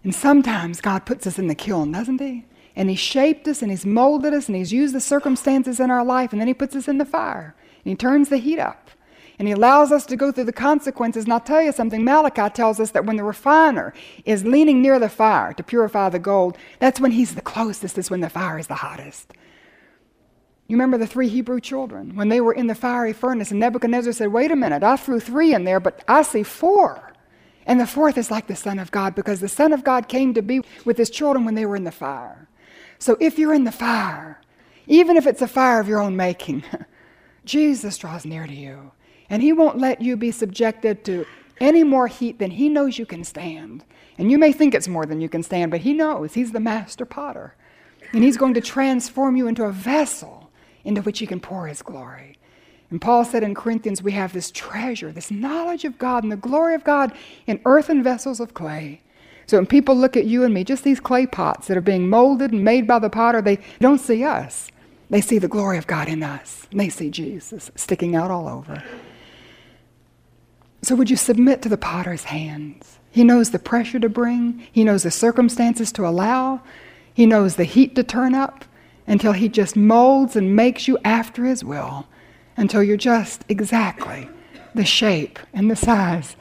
And 0.04 0.14
sometimes 0.14 0.80
God 0.80 1.04
puts 1.04 1.26
us 1.26 1.38
in 1.38 1.48
the 1.48 1.54
kiln, 1.54 1.92
doesn't 1.92 2.20
He? 2.20 2.44
And 2.74 2.88
He 2.88 2.96
shaped 2.96 3.48
us 3.48 3.62
and 3.62 3.70
He's 3.70 3.86
molded 3.86 4.32
us 4.32 4.48
and 4.48 4.56
He's 4.56 4.72
used 4.72 4.94
the 4.94 5.00
circumstances 5.00 5.80
in 5.80 5.90
our 5.90 6.04
life 6.04 6.32
and 6.32 6.40
then 6.40 6.48
He 6.48 6.54
puts 6.54 6.76
us 6.76 6.88
in 6.88 6.98
the 6.98 7.04
fire 7.04 7.54
and 7.84 7.90
He 7.90 7.96
turns 7.96 8.28
the 8.28 8.38
heat 8.38 8.58
up 8.58 8.90
and 9.38 9.48
He 9.48 9.52
allows 9.52 9.92
us 9.92 10.06
to 10.06 10.16
go 10.16 10.32
through 10.32 10.44
the 10.44 10.52
consequences. 10.52 11.24
And 11.24 11.32
I'll 11.32 11.40
tell 11.40 11.62
you 11.62 11.72
something 11.72 12.04
Malachi 12.04 12.48
tells 12.50 12.80
us 12.80 12.92
that 12.92 13.04
when 13.04 13.16
the 13.16 13.24
refiner 13.24 13.92
is 14.24 14.44
leaning 14.44 14.80
near 14.80 14.98
the 14.98 15.08
fire 15.08 15.52
to 15.54 15.62
purify 15.62 16.08
the 16.08 16.18
gold, 16.18 16.56
that's 16.78 17.00
when 17.00 17.12
He's 17.12 17.34
the 17.34 17.42
closest, 17.42 17.98
is 17.98 18.10
when 18.10 18.20
the 18.20 18.30
fire 18.30 18.58
is 18.58 18.68
the 18.68 18.74
hottest. 18.74 19.32
You 20.68 20.74
remember 20.74 20.98
the 20.98 21.06
three 21.06 21.28
Hebrew 21.28 21.60
children 21.60 22.16
when 22.16 22.28
they 22.28 22.40
were 22.40 22.52
in 22.52 22.66
the 22.66 22.74
fiery 22.74 23.12
furnace, 23.12 23.52
and 23.52 23.60
Nebuchadnezzar 23.60 24.12
said, 24.12 24.32
Wait 24.32 24.50
a 24.50 24.56
minute, 24.56 24.82
I 24.82 24.96
threw 24.96 25.20
three 25.20 25.54
in 25.54 25.64
there, 25.64 25.78
but 25.78 26.02
I 26.08 26.22
see 26.22 26.42
four. 26.42 27.12
And 27.66 27.80
the 27.80 27.86
fourth 27.86 28.18
is 28.18 28.30
like 28.30 28.46
the 28.46 28.56
Son 28.56 28.78
of 28.78 28.90
God 28.90 29.14
because 29.14 29.40
the 29.40 29.48
Son 29.48 29.72
of 29.72 29.84
God 29.84 30.08
came 30.08 30.34
to 30.34 30.42
be 30.42 30.62
with 30.84 30.96
his 30.96 31.10
children 31.10 31.44
when 31.44 31.54
they 31.54 31.66
were 31.66 31.76
in 31.76 31.84
the 31.84 31.92
fire. 31.92 32.48
So 32.98 33.16
if 33.20 33.38
you're 33.38 33.54
in 33.54 33.64
the 33.64 33.72
fire, 33.72 34.40
even 34.86 35.16
if 35.16 35.26
it's 35.26 35.42
a 35.42 35.48
fire 35.48 35.80
of 35.80 35.88
your 35.88 36.00
own 36.00 36.16
making, 36.16 36.64
Jesus 37.44 37.98
draws 37.98 38.24
near 38.24 38.46
to 38.46 38.54
you. 38.54 38.92
And 39.28 39.42
he 39.42 39.52
won't 39.52 39.78
let 39.78 40.00
you 40.00 40.16
be 40.16 40.30
subjected 40.30 41.04
to 41.06 41.26
any 41.58 41.82
more 41.82 42.06
heat 42.06 42.38
than 42.38 42.52
he 42.52 42.68
knows 42.68 42.98
you 42.98 43.06
can 43.06 43.24
stand. 43.24 43.84
And 44.18 44.30
you 44.30 44.38
may 44.38 44.52
think 44.52 44.74
it's 44.74 44.88
more 44.88 45.06
than 45.06 45.20
you 45.20 45.28
can 45.28 45.42
stand, 45.42 45.70
but 45.70 45.80
he 45.80 45.92
knows. 45.92 46.34
He's 46.34 46.52
the 46.52 46.60
master 46.60 47.04
potter. 47.04 47.54
And 48.12 48.22
he's 48.22 48.36
going 48.36 48.54
to 48.54 48.60
transform 48.60 49.36
you 49.36 49.48
into 49.48 49.64
a 49.64 49.72
vessel 49.72 50.45
into 50.86 51.02
which 51.02 51.18
he 51.18 51.26
can 51.26 51.40
pour 51.40 51.66
his 51.66 51.82
glory. 51.82 52.38
And 52.90 53.00
Paul 53.00 53.24
said 53.24 53.42
in 53.42 53.54
Corinthians, 53.54 54.02
we 54.02 54.12
have 54.12 54.32
this 54.32 54.50
treasure, 54.50 55.10
this 55.10 55.30
knowledge 55.30 55.84
of 55.84 55.98
God 55.98 56.22
and 56.22 56.30
the 56.30 56.36
glory 56.36 56.74
of 56.74 56.84
God 56.84 57.12
in 57.46 57.60
earthen 57.64 58.02
vessels 58.02 58.40
of 58.40 58.54
clay. 58.54 59.00
So 59.46 59.58
when 59.58 59.66
people 59.66 59.96
look 59.96 60.16
at 60.16 60.26
you 60.26 60.44
and 60.44 60.54
me, 60.54 60.64
just 60.64 60.84
these 60.84 61.00
clay 61.00 61.26
pots 61.26 61.66
that 61.66 61.76
are 61.76 61.82
being 61.82 62.08
molded 62.08 62.52
and 62.52 62.64
made 62.64 62.86
by 62.86 63.00
the 63.00 63.10
potter, 63.10 63.42
they 63.42 63.58
don't 63.80 63.98
see 63.98 64.24
us. 64.24 64.68
They 65.10 65.20
see 65.20 65.38
the 65.38 65.48
glory 65.48 65.78
of 65.78 65.86
God 65.86 66.08
in 66.08 66.22
us. 66.22 66.66
And 66.70 66.80
they 66.80 66.88
see 66.88 67.10
Jesus 67.10 67.70
sticking 67.74 68.16
out 68.16 68.30
all 68.30 68.48
over. 68.48 68.82
So 70.82 70.94
would 70.94 71.10
you 71.10 71.16
submit 71.16 71.62
to 71.62 71.68
the 71.68 71.76
potter's 71.76 72.24
hands? 72.24 72.98
He 73.10 73.24
knows 73.24 73.50
the 73.50 73.58
pressure 73.58 73.98
to 73.98 74.08
bring, 74.08 74.66
he 74.70 74.84
knows 74.84 75.02
the 75.02 75.10
circumstances 75.10 75.90
to 75.92 76.06
allow, 76.06 76.60
he 77.14 77.24
knows 77.24 77.56
the 77.56 77.64
heat 77.64 77.94
to 77.96 78.04
turn 78.04 78.34
up 78.34 78.65
until 79.06 79.32
he 79.32 79.48
just 79.48 79.76
molds 79.76 80.36
and 80.36 80.56
makes 80.56 80.88
you 80.88 80.98
after 81.04 81.44
his 81.44 81.64
will 81.64 82.06
until 82.56 82.82
you're 82.82 82.96
just 82.96 83.44
exactly 83.48 84.28
the 84.74 84.84
shape 84.84 85.38
and 85.52 85.70
the 85.70 85.76
size 85.76 86.36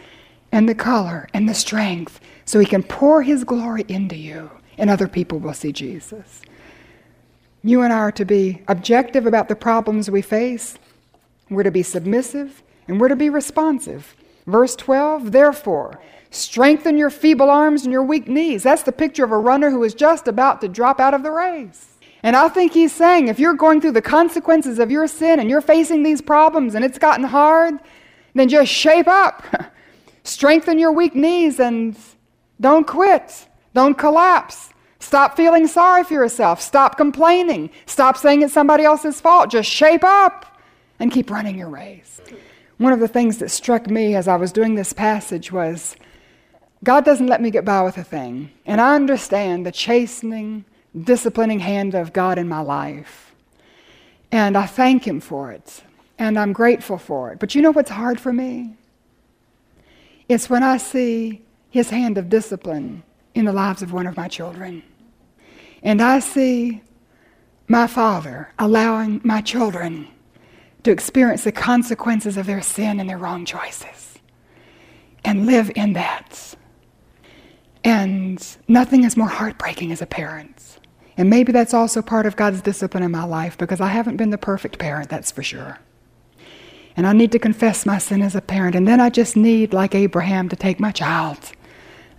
and 0.51 0.67
the 0.67 0.75
color 0.75 1.27
and 1.33 1.47
the 1.47 1.53
strength 1.53 2.19
so 2.45 2.59
he 2.59 2.65
can 2.65 2.83
pour 2.83 3.23
his 3.23 3.43
glory 3.43 3.85
into 3.87 4.15
you 4.15 4.49
and 4.77 4.89
other 4.89 5.07
people 5.07 5.39
will 5.39 5.53
see 5.53 5.71
Jesus. 5.71 6.41
You 7.63 7.81
and 7.81 7.91
I 7.91 7.97
are 7.97 8.11
to 8.13 8.25
be 8.25 8.61
objective 8.67 9.25
about 9.25 9.49
the 9.49 9.55
problems 9.55 10.09
we 10.09 10.21
face. 10.21 10.77
We're 11.49 11.63
to 11.63 11.71
be 11.71 11.83
submissive 11.83 12.61
and 12.87 12.99
we're 12.99 13.07
to 13.07 13.15
be 13.15 13.29
responsive. 13.29 14.15
Verse 14.45 14.75
12, 14.75 15.31
therefore, 15.31 15.99
strengthen 16.29 16.97
your 16.97 17.09
feeble 17.09 17.49
arms 17.49 17.83
and 17.83 17.91
your 17.91 18.03
weak 18.03 18.27
knees. 18.27 18.63
That's 18.63 18.83
the 18.83 18.91
picture 18.91 19.23
of 19.23 19.31
a 19.31 19.37
runner 19.37 19.71
who 19.71 19.83
is 19.83 19.95
just 19.95 20.27
about 20.27 20.61
to 20.61 20.67
drop 20.67 20.99
out 20.99 21.13
of 21.13 21.23
the 21.23 21.31
race. 21.31 21.94
And 22.25 22.35
I 22.35 22.49
think 22.49 22.73
he's 22.73 22.91
saying 22.91 23.27
if 23.27 23.39
you're 23.39 23.53
going 23.53 23.81
through 23.81 23.91
the 23.91 24.01
consequences 24.01 24.79
of 24.79 24.89
your 24.89 25.05
sin 25.05 25.39
and 25.39 25.47
you're 25.47 25.61
facing 25.61 26.01
these 26.01 26.21
problems 26.23 26.73
and 26.73 26.83
it's 26.83 26.97
gotten 26.97 27.23
hard, 27.23 27.75
then 28.33 28.49
just 28.49 28.71
shape 28.71 29.07
up. 29.07 29.43
Strengthen 30.23 30.79
your 30.79 30.91
weak 30.91 31.13
knees 31.13 31.59
and 31.59 31.95
don't 32.59 32.87
quit. 32.87 33.47
Don't 33.75 33.95
collapse. 33.95 34.73
Stop 34.97 35.37
feeling 35.37 35.67
sorry 35.67 36.03
for 36.03 36.15
yourself. 36.15 36.59
Stop 36.59 36.97
complaining. 36.97 37.69
Stop 37.85 38.17
saying 38.17 38.41
it's 38.41 38.53
somebody 38.53 38.85
else's 38.85 39.21
fault. 39.21 39.51
Just 39.51 39.69
shape 39.69 40.03
up 40.03 40.57
and 40.97 41.11
keep 41.11 41.29
running 41.29 41.59
your 41.59 41.69
race. 41.69 42.21
One 42.79 42.91
of 42.91 43.01
the 43.01 43.07
things 43.07 43.37
that 43.37 43.51
struck 43.51 43.87
me 43.87 44.15
as 44.15 44.27
I 44.27 44.35
was 44.35 44.51
doing 44.51 44.73
this 44.73 44.93
passage 44.93 45.51
was 45.51 45.95
God 46.83 47.05
doesn't 47.05 47.27
let 47.27 47.39
me 47.39 47.51
get 47.51 47.65
by 47.65 47.83
with 47.83 47.99
a 47.99 48.03
thing. 48.03 48.49
And 48.65 48.81
I 48.81 48.95
understand 48.95 49.63
the 49.63 49.71
chastening, 49.71 50.65
disciplining 51.03 51.59
hand 51.59 51.93
of 51.95 52.13
God 52.13 52.37
in 52.37 52.47
my 52.47 52.61
life. 52.61 53.33
And 54.31 54.57
I 54.57 54.65
thank 54.65 55.05
Him 55.05 55.19
for 55.19 55.51
it. 55.51 55.83
And 56.17 56.39
I'm 56.39 56.53
grateful 56.53 56.97
for 56.97 57.31
it. 57.31 57.39
But 57.39 57.55
you 57.55 57.61
know 57.61 57.71
what's 57.71 57.91
hard 57.91 58.19
for 58.19 58.31
me? 58.31 58.75
It's 60.29 60.49
when 60.49 60.63
I 60.63 60.77
see 60.77 61.41
His 61.69 61.89
hand 61.89 62.17
of 62.17 62.29
discipline 62.29 63.03
in 63.33 63.45
the 63.45 63.53
lives 63.53 63.81
of 63.81 63.91
one 63.91 64.07
of 64.07 64.15
my 64.15 64.27
children. 64.27 64.83
And 65.83 66.01
I 66.01 66.19
see 66.19 66.81
my 67.67 67.87
Father 67.87 68.49
allowing 68.57 69.21
my 69.23 69.41
children 69.41 70.07
to 70.83 70.91
experience 70.91 71.43
the 71.43 71.51
consequences 71.51 72.37
of 72.37 72.45
their 72.45 72.61
sin 72.61 72.99
and 72.99 73.09
their 73.09 73.17
wrong 73.17 73.43
choices 73.43 74.19
and 75.23 75.45
live 75.45 75.71
in 75.75 75.93
that. 75.93 76.55
And 77.83 78.45
nothing 78.67 79.03
is 79.03 79.17
more 79.17 79.27
heartbreaking 79.27 79.91
as 79.91 80.01
a 80.01 80.05
parent 80.05 80.54
and 81.17 81.29
maybe 81.29 81.51
that's 81.51 81.73
also 81.73 82.01
part 82.01 82.25
of 82.25 82.35
God's 82.35 82.61
discipline 82.61 83.03
in 83.03 83.11
my 83.11 83.23
life 83.23 83.57
because 83.57 83.79
I 83.79 83.87
haven't 83.87 84.17
been 84.17 84.31
the 84.31 84.37
perfect 84.37 84.77
parent, 84.79 85.09
that's 85.09 85.31
for 85.31 85.43
sure. 85.43 85.79
And 86.97 87.07
I 87.07 87.13
need 87.13 87.31
to 87.33 87.39
confess 87.39 87.85
my 87.85 87.97
sin 87.97 88.21
as 88.21 88.35
a 88.35 88.41
parent. 88.41 88.75
And 88.75 88.87
then 88.87 88.99
I 88.99 89.09
just 89.09 89.35
need, 89.35 89.73
like 89.73 89.95
Abraham, 89.95 90.49
to 90.49 90.55
take 90.55 90.79
my 90.79 90.91
child 90.91 91.51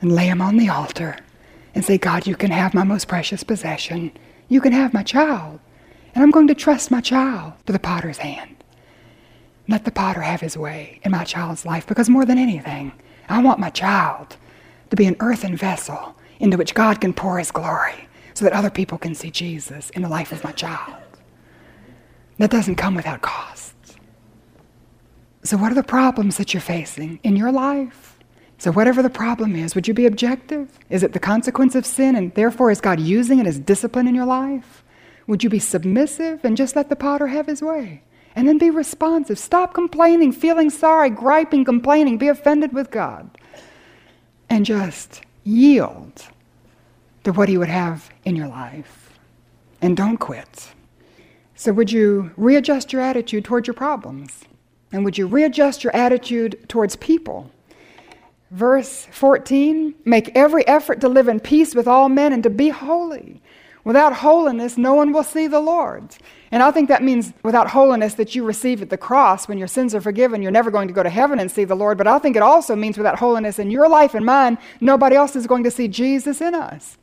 and 0.01 0.13
lay 0.13 0.27
him 0.27 0.43
on 0.43 0.57
the 0.57 0.69
altar 0.69 1.17
and 1.75 1.85
say, 1.85 1.99
God, 1.99 2.27
you 2.27 2.37
can 2.37 2.51
have 2.51 2.75
my 2.75 2.85
most 2.85 3.09
precious 3.09 3.43
possession. 3.43 4.13
You 4.49 4.61
can 4.61 4.73
have 4.73 4.95
my 4.95 5.03
child. 5.03 5.61
And 6.15 6.23
I'm 6.23 6.31
going 6.31 6.47
to 6.49 6.55
trust 6.55 6.91
my 6.91 7.01
child 7.01 7.55
to 7.67 7.73
the 7.73 7.79
potter's 7.79 8.19
hand. 8.19 8.57
Let 9.69 9.85
the 9.85 9.91
potter 9.91 10.23
have 10.23 10.41
his 10.41 10.57
way 10.57 11.01
in 11.03 11.11
my 11.11 11.25
child's 11.25 11.67
life 11.67 11.87
because 11.87 12.09
more 12.09 12.25
than 12.25 12.39
anything, 12.39 12.93
I 13.29 13.43
want 13.43 13.59
my 13.59 13.71
child 13.71 14.37
to 14.91 14.97
be 14.97 15.07
an 15.07 15.17
earthen 15.21 15.57
vessel 15.57 16.15
into 16.39 16.57
which 16.57 16.75
God 16.75 17.01
can 17.01 17.13
pour 17.13 17.39
his 17.39 17.51
glory 17.51 18.07
so 18.37 18.45
that 18.45 18.53
other 18.53 18.69
people 18.69 18.99
can 18.99 19.15
see 19.15 19.31
Jesus 19.31 19.89
in 19.91 20.03
the 20.03 20.11
life 20.11 20.31
of 20.31 20.45
my 20.45 20.53
child. 20.53 21.03
That 22.37 22.51
doesn't 22.51 22.75
come 22.75 22.95
without 22.95 23.23
cost. 23.23 23.75
So, 25.43 25.57
what 25.57 25.73
are 25.73 25.75
the 25.75 25.83
problems 25.83 26.37
that 26.37 26.53
you're 26.53 26.61
facing 26.61 27.19
in 27.23 27.35
your 27.35 27.51
life? 27.51 28.19
So, 28.59 28.71
whatever 28.71 29.03
the 29.03 29.09
problem 29.09 29.57
is, 29.57 29.75
would 29.75 29.89
you 29.89 29.95
be 29.95 30.05
objective? 30.05 30.79
Is 30.91 31.03
it 31.03 31.15
the 31.15 31.19
consequence 31.19 31.75
of 31.75 31.87
sin, 31.87 32.15
and 32.15 32.35
therefore 32.35 32.71
is 32.71 32.83
God 32.83 33.01
using 33.01 33.39
it 33.39 33.47
as 33.47 33.59
discipline 33.59 34.07
in 34.07 34.15
your 34.15 34.27
life? 34.27 34.85
Would 35.29 35.43
you 35.43 35.49
be 35.49 35.59
submissive 35.59 36.45
and 36.45 36.59
just 36.59 36.77
let 36.77 36.91
the 36.91 36.97
potter 36.97 37.29
have 37.29 37.47
his 37.47 37.63
way? 37.63 38.03
And 38.35 38.47
then 38.47 38.59
be 38.59 38.69
responsive. 38.69 39.39
Stop 39.39 39.73
complaining, 39.73 40.33
feeling 40.33 40.69
sorry, 40.69 41.09
griping, 41.09 41.65
complaining. 41.65 42.19
Be 42.19 42.29
offended 42.29 42.75
with 42.75 42.91
God. 42.91 43.31
And 44.51 44.67
just 44.67 45.23
yield 45.43 46.27
to 47.27 47.33
what 47.33 47.49
He 47.49 47.59
would 47.59 47.69
have 47.69 48.09
in 48.25 48.37
your 48.37 48.47
life. 48.47 49.19
And 49.83 49.97
don't 49.97 50.17
quit. 50.17 50.73
So, 51.57 51.73
would 51.73 51.91
you 51.91 52.31
readjust 52.37 52.93
your 52.93 53.03
attitude 53.03 53.45
towards 53.45 53.67
your 53.67 53.75
problems? 53.75 54.45
And 54.93 55.05
would 55.05 55.19
you 55.19 55.27
readjust 55.27 55.83
your 55.83 55.95
attitude 55.95 56.69
towards 56.69 56.95
people? 56.95 57.51
Verse 58.53 59.09
14 59.11 59.93
Make 60.05 60.37
every 60.37 60.65
effort 60.69 61.01
to 61.01 61.09
live 61.09 61.27
in 61.27 61.41
peace 61.41 61.75
with 61.75 61.89
all 61.89 62.09
men 62.09 62.33
and 62.33 62.45
to 62.45 62.51
be 62.51 62.69
holy. 62.69 63.43
Without 63.83 64.13
holiness, 64.13 64.79
no 64.79 64.95
one 64.95 65.13
will 65.13 65.25
see 65.25 65.49
the 65.49 65.61
Lord. 65.61 66.17
And 66.53 66.63
I 66.63 66.71
think 66.71 66.89
that 66.89 67.03
means 67.03 67.33
without 67.43 67.71
holiness 67.71 68.15
that 68.15 68.37
you 68.37 68.45
receive 68.45 68.83
at 68.83 68.91
the 68.91 68.97
cross 68.97 69.49
when 69.49 69.59
your 69.59 69.67
sins 69.67 69.97
are 69.97 70.01
forgiven, 70.01 70.43
you're 70.43 70.53
never 70.53 70.71
going 70.71 70.87
to 70.87 70.95
go 70.95 71.03
to 71.03 71.11
heaven 71.11 71.41
and 71.41 71.51
see 71.51 71.65
the 71.65 71.75
Lord. 71.75 71.99
But 71.99 72.07
I 72.07 72.21
think 72.21 72.37
it 72.37 72.43
also 72.43 72.77
means 72.77 72.97
without 72.97 73.19
holiness 73.19 73.59
in 73.59 73.73
your 73.73 73.89
life 73.89 74.15
and 74.15 74.25
mine, 74.25 74.59
nobody 74.81 75.17
else 75.17 75.35
is 75.35 75.49
going 75.49 75.65
to 75.65 75.73
see 75.73 75.89
Jesus 75.89 76.41
in 76.41 76.55
us. 76.55 76.99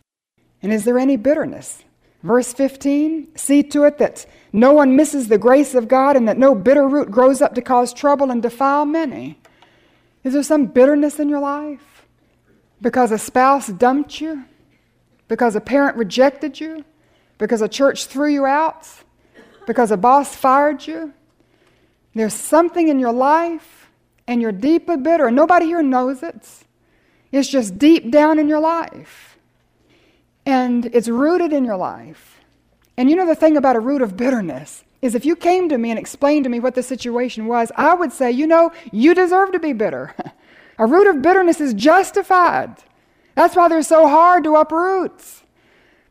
And 0.64 0.74
is 0.74 0.86
there 0.86 0.98
any 0.98 1.18
bitterness? 1.18 1.84
Verse 2.24 2.54
15 2.54 3.36
See 3.38 3.62
to 3.64 3.84
it 3.84 4.00
that 4.00 4.26
no 4.52 4.74
one 4.74 4.96
misses 4.96 5.28
the 5.28 5.38
grace 5.38 5.76
of 5.76 5.88
God 5.88 6.16
and 6.16 6.28
that 6.28 6.38
no 6.38 6.56
bitter 6.56 6.88
root 6.88 7.12
grows 7.12 7.42
up 7.42 7.54
to 7.56 7.62
cause 7.62 7.94
trouble 7.94 8.32
and 8.32 8.42
defile 8.42 8.86
many. 8.86 9.38
Is 10.24 10.34
there 10.34 10.44
some 10.44 10.68
bitterness 10.68 11.20
in 11.20 11.30
your 11.30 11.42
life? 11.42 12.08
Because 12.82 13.12
a 13.12 13.18
spouse 13.18 13.68
dumped 13.68 14.22
you? 14.22 14.46
Because 15.28 15.56
a 15.56 15.62
parent 15.62 15.98
rejected 15.98 16.60
you? 16.60 16.86
Because 17.38 17.62
a 17.62 17.68
church 17.68 18.06
threw 18.06 18.30
you 18.30 18.46
out? 18.46 18.88
Because 19.68 19.92
a 19.92 19.98
boss 19.98 20.36
fired 20.36 20.86
you? 20.88 21.14
There's 22.16 22.34
something 22.34 22.88
in 22.88 23.00
your 23.00 23.12
life 23.12 23.90
and 24.28 24.42
you're 24.42 24.52
deeply 24.52 24.98
bitter, 24.98 25.28
and 25.28 25.36
nobody 25.36 25.66
here 25.66 25.82
knows 25.82 26.24
it. 26.24 26.48
It's 27.32 27.50
just 27.50 27.78
deep 27.78 28.10
down 28.10 28.40
in 28.40 28.48
your 28.48 28.62
life. 28.62 29.33
And 30.46 30.86
it's 30.88 31.08
rooted 31.08 31.54
in 31.54 31.64
your 31.64 31.78
life. 31.78 32.40
And 32.98 33.10
you 33.10 33.16
know 33.16 33.26
the 33.26 33.36
thing 33.36 33.58
about 33.58 33.76
a 33.76 33.80
root 33.80 34.02
of 34.02 34.18
bitterness 34.18 34.84
is 35.02 35.16
if 35.16 35.26
you 35.26 35.36
came 35.36 35.68
to 35.70 35.78
me 35.78 35.90
and 35.90 36.00
explained 36.00 36.46
to 36.46 36.50
me 36.50 36.60
what 36.60 36.76
the 36.76 36.84
situation 36.84 37.46
was, 37.48 37.72
I 37.76 37.94
would 37.94 38.14
say, 38.14 38.32
you 38.32 38.48
know, 38.48 38.72
you 38.92 39.14
deserve 39.14 39.52
to 39.52 39.60
be 39.60 39.74
bitter. 39.74 40.16
a 40.78 40.86
root 40.86 41.08
of 41.08 41.22
bitterness 41.22 41.60
is 41.60 41.74
justified. 41.74 42.76
That's 43.36 43.56
why 43.56 43.68
they're 43.68 43.84
so 43.84 44.08
hard 44.08 44.44
to 44.44 44.56
uproot. 44.56 45.12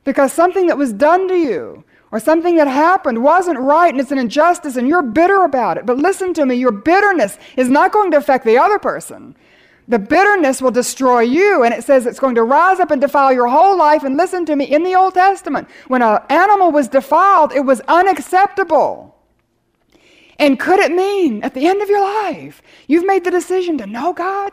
Because 0.04 0.32
something 0.32 0.66
that 0.66 0.76
was 0.76 0.92
done 0.92 1.28
to 1.28 1.36
you 1.36 1.84
or 2.10 2.20
something 2.20 2.56
that 2.56 2.68
happened 2.68 3.22
wasn't 3.22 3.58
right 3.58 3.90
and 3.92 4.00
it's 4.00 4.10
an 4.10 4.18
injustice 4.18 4.76
and 4.76 4.88
you're 4.88 5.02
bitter 5.02 5.44
about 5.44 5.78
it. 5.78 5.86
But 5.86 5.98
listen 5.98 6.34
to 6.34 6.44
me, 6.44 6.56
your 6.56 6.72
bitterness 6.72 7.38
is 7.56 7.70
not 7.70 7.92
going 7.92 8.10
to 8.10 8.16
affect 8.16 8.44
the 8.44 8.58
other 8.58 8.78
person. 8.78 9.36
The 9.88 9.98
bitterness 9.98 10.62
will 10.62 10.70
destroy 10.70 11.20
you, 11.20 11.64
and 11.64 11.74
it 11.74 11.82
says 11.82 12.06
it's 12.06 12.20
going 12.20 12.36
to 12.36 12.44
rise 12.44 12.78
up 12.78 12.90
and 12.90 13.00
defile 13.00 13.32
your 13.32 13.48
whole 13.48 13.76
life. 13.76 14.04
And 14.04 14.16
listen 14.16 14.46
to 14.46 14.54
me, 14.54 14.64
in 14.64 14.84
the 14.84 14.94
Old 14.94 15.14
Testament, 15.14 15.68
when 15.88 16.02
an 16.02 16.20
animal 16.30 16.70
was 16.70 16.88
defiled, 16.88 17.52
it 17.52 17.64
was 17.64 17.80
unacceptable. 17.88 19.16
And 20.38 20.58
could 20.58 20.78
it 20.78 20.92
mean 20.92 21.42
at 21.42 21.54
the 21.54 21.66
end 21.66 21.82
of 21.82 21.88
your 21.88 22.00
life, 22.00 22.62
you've 22.86 23.06
made 23.06 23.24
the 23.24 23.30
decision 23.30 23.76
to 23.78 23.86
know 23.86 24.12
God, 24.12 24.52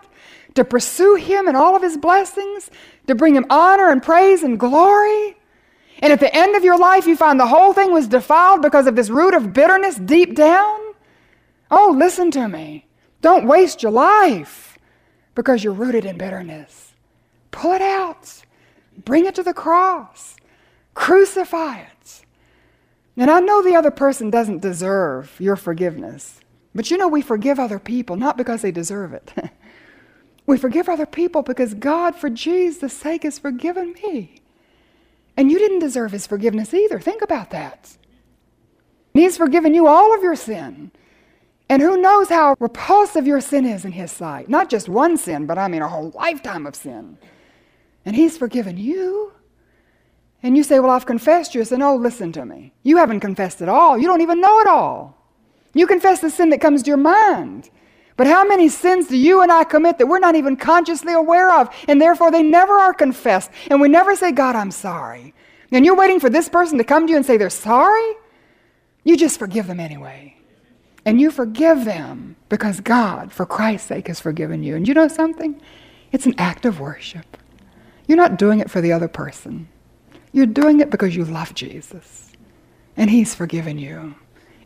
to 0.56 0.66
pursue 0.66 1.16
Him 1.16 1.48
and 1.48 1.56
all 1.56 1.76
of 1.76 1.84
His 1.84 1.98
blessings, 1.98 2.72
to 3.08 3.14
bring 3.14 3.36
Him 3.36 3.46
honor 3.50 3.90
and 3.90 4.02
praise 4.02 4.42
and 4.42 4.60
glory. 4.60 5.38
And 6.00 6.12
at 6.12 6.20
the 6.20 6.36
end 6.36 6.56
of 6.56 6.64
your 6.64 6.78
life, 6.78 7.06
you 7.06 7.16
find 7.16 7.40
the 7.40 7.48
whole 7.48 7.74
thing 7.74 7.92
was 7.92 8.08
defiled 8.08 8.62
because 8.62 8.88
of 8.88 8.96
this 8.96 9.10
root 9.10 9.34
of 9.34 9.54
bitterness 9.54 9.96
deep 9.96 10.36
down. 10.36 10.80
Oh, 11.70 11.94
listen 11.96 12.32
to 12.32 12.48
me. 12.48 12.88
Don't 13.22 13.48
waste 13.48 13.84
your 13.84 13.92
life 13.92 14.69
because 15.40 15.64
you're 15.64 15.74
rooted 15.74 16.04
in 16.04 16.18
bitterness. 16.18 16.94
Pull 17.52 17.72
it 17.72 17.82
out, 17.82 18.44
bring 19.06 19.26
it 19.26 19.36
to 19.36 19.44
the 19.44 19.54
cross, 19.54 20.36
crucify 20.94 21.80
it. 21.80 22.22
And 23.16 23.32
I 23.32 23.40
know 23.40 23.62
the 23.62 23.76
other 23.76 23.92
person 23.92 24.30
doesn't 24.30 24.62
deserve 24.62 25.40
your 25.40 25.56
forgiveness, 25.56 26.42
but 26.76 26.92
you 26.92 26.98
know, 26.98 27.08
we 27.08 27.22
forgive 27.22 27.58
other 27.58 27.80
people 27.80 28.18
not 28.18 28.38
because 28.38 28.62
they 28.62 28.72
deserve 28.72 29.14
it. 29.14 29.34
We 30.50 30.58
forgive 30.58 30.90
other 30.90 31.06
people 31.06 31.44
because 31.44 31.76
God, 31.76 32.16
for 32.16 32.28
Jesus' 32.28 32.92
sake, 32.92 33.22
has 33.22 33.38
forgiven 33.38 33.94
me. 34.04 34.42
And 35.38 35.52
you 35.52 35.60
didn't 35.60 35.78
deserve 35.78 36.12
his 36.12 36.26
forgiveness 36.26 36.74
either. 36.74 37.00
Think 37.00 37.22
about 37.22 37.52
that. 37.52 37.96
He's 39.14 39.38
forgiven 39.38 39.76
you 39.76 39.86
all 39.86 40.12
of 40.12 40.24
your 40.24 40.36
sin. 40.36 40.90
And 41.70 41.84
who 41.84 42.02
knows 42.02 42.30
how 42.30 42.56
repulsive 42.60 43.28
your 43.28 43.42
sin 43.42 43.66
is 43.66 43.86
in 43.86 43.92
his 43.92 44.12
sight? 44.12 44.50
Not 44.50 44.70
just 44.70 44.90
one 44.90 45.18
sin, 45.18 45.46
but 45.46 45.60
I 45.60 45.68
mean 45.68 45.84
a 45.84 45.88
whole 45.88 46.12
lifetime 46.16 46.66
of 46.66 46.76
sin. 46.76 47.18
And 48.06 48.16
he's 48.16 48.38
forgiven 48.38 48.78
you. 48.78 49.34
And 50.42 50.58
you 50.58 50.64
say, 50.64 50.80
Well, 50.80 50.90
I've 50.90 51.06
confessed 51.06 51.54
you. 51.54 51.64
Said, 51.64 51.80
No, 51.80 51.94
oh, 51.94 51.96
listen 51.96 52.32
to 52.32 52.46
me. 52.46 52.74
You 52.82 52.98
haven't 52.98 53.20
confessed 53.20 53.62
it 53.62 53.70
all. 53.70 53.98
You 53.98 54.08
don't 54.08 54.22
even 54.22 54.42
know 54.42 54.60
it 54.60 54.68
all. 54.68 55.16
You 55.74 55.86
confess 55.86 56.22
the 56.22 56.32
sin 56.32 56.50
that 56.50 56.62
comes 56.62 56.82
to 56.84 56.88
your 56.88 56.98
mind. 56.98 57.70
But 58.18 58.28
how 58.28 58.44
many 58.44 58.68
sins 58.68 59.08
do 59.08 59.16
you 59.16 59.42
and 59.42 59.52
I 59.52 59.64
commit 59.64 59.98
that 59.98 60.08
we're 60.08 60.20
not 60.20 60.36
even 60.36 60.58
consciously 60.58 61.14
aware 61.14 61.54
of, 61.54 61.70
and 61.88 62.02
therefore 62.02 62.32
they 62.32 62.44
never 62.44 62.74
are 62.74 62.94
confessed, 62.94 63.50
and 63.70 63.80
we 63.80 63.88
never 63.88 64.14
say, 64.14 64.34
God, 64.34 64.58
I'm 64.58 64.72
sorry. 64.72 65.34
And 65.72 65.86
you're 65.86 65.96
waiting 65.96 66.20
for 66.20 66.30
this 66.30 66.50
person 66.50 66.78
to 66.80 66.84
come 66.84 67.08
to 67.08 67.12
you 67.12 67.18
and 67.18 67.26
say 67.26 67.38
they're 67.38 67.50
sorry? 67.50 68.16
You 69.06 69.16
just 69.16 69.40
forgive 69.40 69.68
them 69.68 69.80
anyway. 69.80 70.36
And 71.06 71.20
you 71.20 71.32
forgive 71.32 71.86
them 71.86 72.36
because 72.50 72.82
God, 72.82 73.32
for 73.32 73.46
Christ's 73.46 73.88
sake, 73.88 74.08
has 74.08 74.20
forgiven 74.20 74.64
you. 74.64 74.76
And 74.76 74.88
you 74.88 74.94
know 74.94 75.08
something? 75.08 75.62
It's 76.12 76.26
an 76.26 76.36
act 76.38 76.66
of 76.66 76.80
worship. 76.80 77.38
You're 78.08 78.18
not 78.18 78.38
doing 78.38 78.60
it 78.60 78.70
for 78.70 78.82
the 78.82 78.92
other 78.92 79.08
person. 79.08 79.70
You're 80.32 80.46
doing 80.46 80.80
it 80.80 80.90
because 80.90 81.16
you 81.16 81.26
love 81.26 81.54
Jesus. 81.54 82.32
And 82.98 83.10
He's 83.10 83.36
forgiven 83.36 83.78
you. 83.78 84.16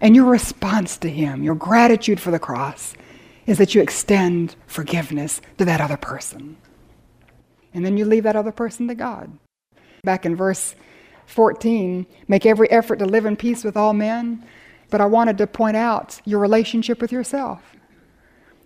And 0.02 0.16
your 0.16 0.26
response 0.26 0.98
to 0.98 1.10
Him, 1.10 1.44
your 1.44 1.56
gratitude 1.56 2.20
for 2.20 2.32
the 2.32 2.40
cross, 2.40 2.94
is 3.46 3.58
that 3.58 3.76
you 3.76 3.82
extend 3.82 4.56
forgiveness 4.66 5.42
to 5.58 5.66
that 5.66 5.82
other 5.82 5.98
person. 5.98 6.58
And 7.74 7.86
then 7.86 7.98
you 7.98 8.06
leave 8.06 8.24
that 8.24 8.36
other 8.36 8.52
person 8.52 8.88
to 8.88 8.96
God. 8.96 9.38
Back 10.04 10.26
in 10.26 10.36
verse 10.36 10.76
14, 11.26 12.06
make 12.28 12.46
every 12.46 12.70
effort 12.70 12.98
to 13.00 13.06
live 13.06 13.26
in 13.26 13.36
peace 13.36 13.64
with 13.64 13.78
all 13.78 13.94
men. 13.94 14.46
But 14.90 15.02
I 15.02 15.06
wanted 15.06 15.38
to 15.40 15.48
point 15.48 15.78
out 15.78 16.22
your 16.26 16.40
relationship 16.40 17.02
with 17.02 17.12
yourself. 17.12 17.62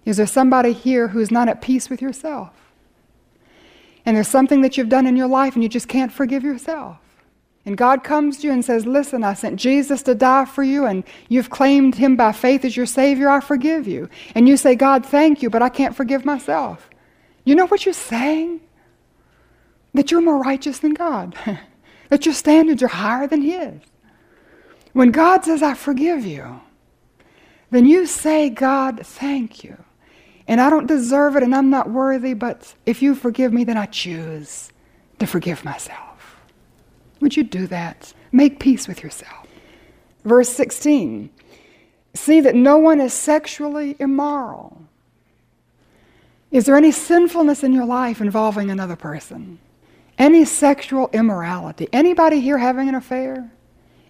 Is 0.06 0.18
there 0.18 0.28
somebody 0.28 0.74
here 0.74 1.10
who's 1.10 1.32
not 1.32 1.50
at 1.50 1.62
peace 1.62 1.90
with 1.90 2.02
yourself? 2.02 2.54
And 4.06 4.16
there's 4.16 4.28
something 4.28 4.62
that 4.62 4.78
you've 4.78 4.90
done 4.90 5.06
in 5.06 5.18
your 5.18 5.28
life 5.28 5.56
and 5.56 5.64
you 5.64 5.68
just 5.70 5.90
can't 5.90 6.14
forgive 6.14 6.44
yourself. 6.44 6.98
And 7.68 7.78
God 7.78 8.02
comes 8.02 8.38
to 8.38 8.48
you 8.48 8.54
and 8.54 8.64
says, 8.64 8.86
Listen, 8.86 9.26
I 9.26 9.34
sent 9.34 9.60
Jesus 9.60 10.02
to 10.04 10.16
die 10.16 10.46
for 10.46 10.64
you, 10.64 10.86
and 10.86 11.04
you've 11.28 11.50
claimed 11.50 11.96
him 11.96 12.16
by 12.16 12.32
faith 12.32 12.64
as 12.64 12.78
your 12.78 12.86
Savior. 12.86 13.28
I 13.28 13.42
forgive 13.42 13.86
you. 13.86 14.10
And 14.34 14.48
you 14.48 14.56
say, 14.56 14.76
God, 14.76 15.06
thank 15.06 15.44
you, 15.44 15.50
but 15.50 15.62
I 15.62 15.68
can't 15.68 15.94
forgive 15.94 16.24
myself. 16.24 16.90
You 17.44 17.56
know 17.56 17.68
what 17.68 17.84
you're 17.86 17.94
saying? 17.94 18.62
That 19.94 20.12
you're 20.12 20.22
more 20.22 20.38
righteous 20.38 20.80
than 20.80 20.94
God, 20.94 21.36
that 22.10 22.26
your 22.26 22.34
standards 22.34 22.82
are 22.82 22.88
higher 22.88 23.28
than 23.28 23.42
His. 23.42 23.82
When 24.98 25.12
God 25.12 25.46
says, 25.46 25.62
I 25.62 25.76
forgive 25.76 26.26
you, 26.26 26.60
then 27.70 27.86
you 27.86 28.08
say, 28.08 28.50
God, 28.50 29.06
thank 29.06 29.64
you. 29.64 29.78
And 30.48 30.60
I 30.60 30.72
don't 30.72 30.88
deserve 30.88 31.36
it 31.36 31.44
and 31.44 31.54
I'm 31.54 31.70
not 31.70 31.88
worthy, 31.88 32.34
but 32.34 32.74
if 32.88 33.04
you 33.04 33.14
forgive 33.14 33.54
me, 33.54 33.64
then 33.64 33.78
I 33.78 33.86
choose 33.86 34.72
to 35.20 35.28
forgive 35.28 35.64
myself. 35.64 36.38
Would 37.20 37.38
you 37.38 37.44
do 37.44 37.68
that? 37.68 38.12
Make 38.32 38.60
peace 38.60 38.88
with 38.88 39.04
yourself. 39.04 39.46
Verse 40.26 40.50
16 40.50 41.30
See 42.16 42.42
that 42.42 42.56
no 42.56 42.80
one 42.80 43.00
is 43.00 43.14
sexually 43.14 43.96
immoral. 44.00 44.82
Is 46.50 46.66
there 46.66 46.76
any 46.76 46.90
sinfulness 46.90 47.64
in 47.64 47.72
your 47.72 47.86
life 47.86 48.20
involving 48.20 48.72
another 48.72 48.96
person? 48.96 49.60
Any 50.18 50.44
sexual 50.44 51.12
immorality? 51.14 51.88
Anybody 51.94 52.42
here 52.42 52.58
having 52.58 52.90
an 52.90 52.96
affair? 52.96 53.52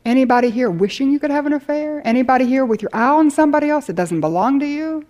Anybody 0.08 0.50
here 0.50 0.72
wishing 0.72 1.12
you 1.12 1.20
could 1.20 1.32
have 1.32 1.46
an 1.46 1.52
affair? 1.52 2.02
Anybody 2.06 2.46
here 2.46 2.66
with 2.66 2.82
your 2.82 2.92
eye 2.94 3.10
on 3.10 3.30
somebody 3.30 3.70
else 3.70 3.88
that 3.88 3.98
doesn't 3.98 4.22
belong 4.22 4.58
to 4.62 4.66
you? 4.66 5.06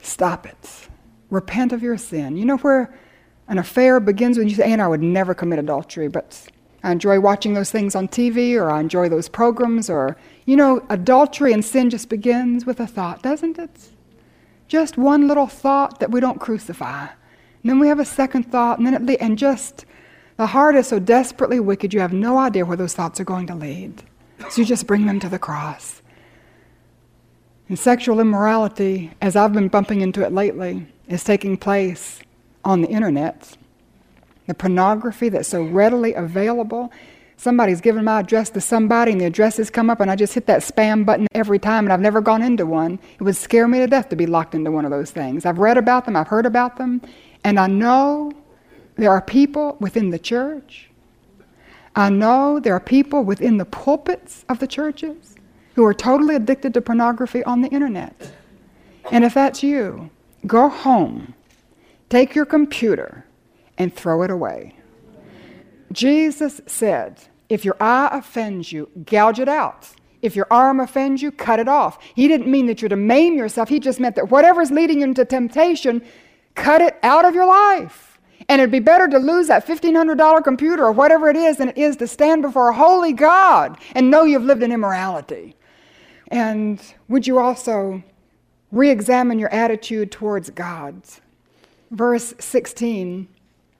Stop 0.00 0.46
it. 0.46 0.88
Repent 1.28 1.74
of 1.74 1.82
your 1.82 1.98
sin. 1.98 2.38
You 2.38 2.46
know 2.46 2.56
where 2.56 2.98
an 3.48 3.58
affair 3.58 4.00
begins 4.00 4.38
when 4.38 4.48
you 4.48 4.54
say, 4.54 4.72
and 4.72 4.80
I 4.80 4.88
would 4.88 5.02
never 5.02 5.34
commit 5.34 5.58
adultery, 5.58 6.08
but 6.08 6.46
I 6.82 6.90
enjoy 6.90 7.20
watching 7.20 7.52
those 7.52 7.70
things 7.70 7.94
on 7.94 8.08
TV 8.08 8.54
or 8.54 8.70
I 8.70 8.80
enjoy 8.80 9.10
those 9.10 9.28
programs 9.28 9.90
or, 9.90 10.16
you 10.46 10.56
know, 10.56 10.82
adultery 10.88 11.52
and 11.52 11.62
sin 11.62 11.90
just 11.90 12.08
begins 12.08 12.64
with 12.64 12.80
a 12.80 12.86
thought, 12.86 13.22
doesn't 13.22 13.58
it? 13.58 13.90
Just 14.68 14.96
one 14.96 15.28
little 15.28 15.48
thought 15.48 16.00
that 16.00 16.10
we 16.10 16.20
don't 16.20 16.40
crucify. 16.40 17.02
And 17.02 17.70
then 17.70 17.78
we 17.78 17.88
have 17.88 18.00
a 18.00 18.06
second 18.06 18.44
thought, 18.44 18.78
and 18.78 18.86
then 18.86 18.94
it 18.94 19.02
le- 19.02 19.20
and 19.20 19.36
just 19.36 19.84
the 20.36 20.46
heart 20.46 20.76
is 20.76 20.86
so 20.86 20.98
desperately 20.98 21.60
wicked 21.60 21.94
you 21.94 22.00
have 22.00 22.12
no 22.12 22.38
idea 22.38 22.64
where 22.64 22.76
those 22.76 22.94
thoughts 22.94 23.20
are 23.20 23.24
going 23.24 23.46
to 23.46 23.54
lead. 23.54 24.02
So 24.50 24.60
you 24.60 24.64
just 24.66 24.86
bring 24.86 25.06
them 25.06 25.18
to 25.20 25.28
the 25.28 25.38
cross. 25.38 26.02
And 27.68 27.78
sexual 27.78 28.20
immorality, 28.20 29.12
as 29.20 29.34
I've 29.34 29.52
been 29.52 29.68
bumping 29.68 30.00
into 30.00 30.24
it 30.24 30.32
lately, 30.32 30.86
is 31.08 31.24
taking 31.24 31.56
place 31.56 32.20
on 32.64 32.82
the 32.82 32.88
internet. 32.88 33.56
The 34.46 34.54
pornography 34.54 35.28
that's 35.30 35.48
so 35.48 35.62
readily 35.62 36.14
available. 36.14 36.92
Somebody's 37.36 37.80
given 37.80 38.04
my 38.04 38.20
address 38.20 38.50
to 38.50 38.60
somebody, 38.60 39.12
and 39.12 39.20
the 39.20 39.26
addresses 39.26 39.68
come 39.68 39.90
up, 39.90 40.00
and 40.00 40.10
I 40.10 40.16
just 40.16 40.34
hit 40.34 40.46
that 40.46 40.60
spam 40.60 41.04
button 41.04 41.26
every 41.34 41.58
time, 41.58 41.84
and 41.84 41.92
I've 41.92 42.00
never 42.00 42.20
gone 42.20 42.42
into 42.42 42.64
one. 42.64 42.98
It 43.18 43.22
would 43.22 43.36
scare 43.36 43.66
me 43.66 43.78
to 43.80 43.86
death 43.86 44.08
to 44.10 44.16
be 44.16 44.26
locked 44.26 44.54
into 44.54 44.70
one 44.70 44.84
of 44.84 44.90
those 44.90 45.10
things. 45.10 45.44
I've 45.44 45.58
read 45.58 45.76
about 45.76 46.04
them, 46.04 46.14
I've 46.14 46.28
heard 46.28 46.46
about 46.46 46.76
them, 46.76 47.02
and 47.42 47.58
I 47.58 47.66
know 47.66 48.32
there 48.96 49.10
are 49.10 49.20
people 49.20 49.76
within 49.80 50.10
the 50.10 50.18
church. 50.18 50.90
I 51.94 52.10
know 52.10 52.60
there 52.60 52.74
are 52.74 52.80
people 52.80 53.24
within 53.24 53.56
the 53.56 53.64
pulpits 53.64 54.44
of 54.48 54.58
the 54.58 54.66
churches 54.66 55.34
who 55.74 55.84
are 55.84 55.94
totally 55.94 56.34
addicted 56.34 56.74
to 56.74 56.80
pornography 56.80 57.44
on 57.44 57.60
the 57.60 57.68
internet. 57.68 58.32
And 59.10 59.24
if 59.24 59.34
that's 59.34 59.62
you, 59.62 60.10
go 60.46 60.68
home, 60.68 61.34
take 62.08 62.34
your 62.34 62.46
computer, 62.46 63.24
and 63.78 63.94
throw 63.94 64.22
it 64.22 64.30
away. 64.30 64.74
Jesus 65.92 66.60
said, 66.66 67.20
If 67.48 67.64
your 67.64 67.76
eye 67.80 68.08
offends 68.12 68.72
you, 68.72 68.88
gouge 69.04 69.38
it 69.38 69.48
out. 69.48 69.88
If 70.22 70.34
your 70.34 70.46
arm 70.50 70.80
offends 70.80 71.22
you, 71.22 71.30
cut 71.30 71.60
it 71.60 71.68
off. 71.68 71.98
He 72.14 72.26
didn't 72.26 72.50
mean 72.50 72.66
that 72.66 72.82
you're 72.82 72.88
to 72.88 72.96
maim 72.96 73.36
yourself. 73.36 73.68
He 73.68 73.78
just 73.78 74.00
meant 74.00 74.16
that 74.16 74.30
whatever's 74.30 74.70
leading 74.70 74.98
you 74.98 75.04
into 75.04 75.24
temptation, 75.24 76.02
cut 76.54 76.80
it 76.80 76.98
out 77.02 77.24
of 77.24 77.34
your 77.34 77.46
life. 77.46 78.15
And 78.48 78.60
it'd 78.60 78.70
be 78.70 78.78
better 78.78 79.08
to 79.08 79.18
lose 79.18 79.48
that 79.48 79.66
$1,500 79.66 80.44
computer 80.44 80.84
or 80.84 80.92
whatever 80.92 81.28
it 81.28 81.36
is 81.36 81.56
than 81.56 81.70
it 81.70 81.78
is 81.78 81.96
to 81.96 82.06
stand 82.06 82.42
before 82.42 82.68
a 82.68 82.74
holy 82.74 83.12
God 83.12 83.76
and 83.92 84.10
know 84.10 84.22
you've 84.22 84.44
lived 84.44 84.62
in 84.62 84.70
immorality. 84.70 85.56
And 86.28 86.80
would 87.08 87.26
you 87.26 87.38
also 87.38 88.02
re 88.70 88.90
examine 88.90 89.38
your 89.38 89.52
attitude 89.52 90.12
towards 90.12 90.50
God? 90.50 91.02
Verse 91.90 92.34
16 92.38 93.28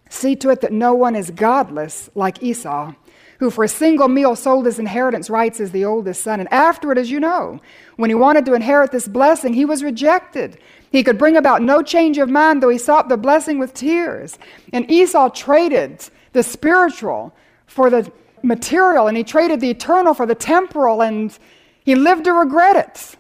See 0.09 0.37
to 0.37 0.51
it 0.51 0.61
that 0.61 0.73
no 0.73 0.95
one 0.95 1.17
is 1.17 1.31
godless 1.31 2.11
like 2.15 2.43
Esau, 2.43 2.95
who 3.39 3.51
for 3.51 3.65
a 3.65 3.69
single 3.69 4.09
meal 4.09 4.35
sold 4.37 4.67
his 4.67 4.79
inheritance 4.79 5.29
rights 5.29 5.61
as 5.61 5.71
the 5.71 5.85
oldest 5.85 6.23
son. 6.23 6.41
And 6.41 6.53
afterward, 6.53 6.99
as 6.99 7.11
you 7.11 7.21
know, 7.21 7.61
when 7.97 8.11
he 8.11 8.15
wanted 8.15 8.45
to 8.47 8.55
inherit 8.55 8.93
this 8.93 9.09
blessing, 9.09 9.55
he 9.55 9.65
was 9.65 9.83
rejected. 9.83 10.59
He 10.91 11.03
could 11.03 11.19
bring 11.19 11.37
about 11.37 11.63
no 11.63 11.83
change 11.83 12.19
of 12.19 12.29
mind, 12.29 12.63
though 12.63 12.69
he 12.69 12.79
sought 12.79 13.09
the 13.09 13.17
blessing 13.17 13.59
with 13.59 13.75
tears. 13.75 14.39
And 14.73 14.91
Esau 14.91 15.29
traded 15.31 16.09
the 16.33 16.43
spiritual 16.43 17.35
for 17.67 17.91
the 17.91 18.11
material, 18.43 19.09
and 19.09 19.17
he 19.17 19.25
traded 19.25 19.61
the 19.61 19.71
eternal 19.71 20.15
for 20.15 20.27
the 20.27 20.35
temporal, 20.35 21.03
and 21.03 21.37
he 21.85 21.95
lived 21.95 22.25
to 22.25 22.33
regret 22.33 22.77
it. 22.77 23.17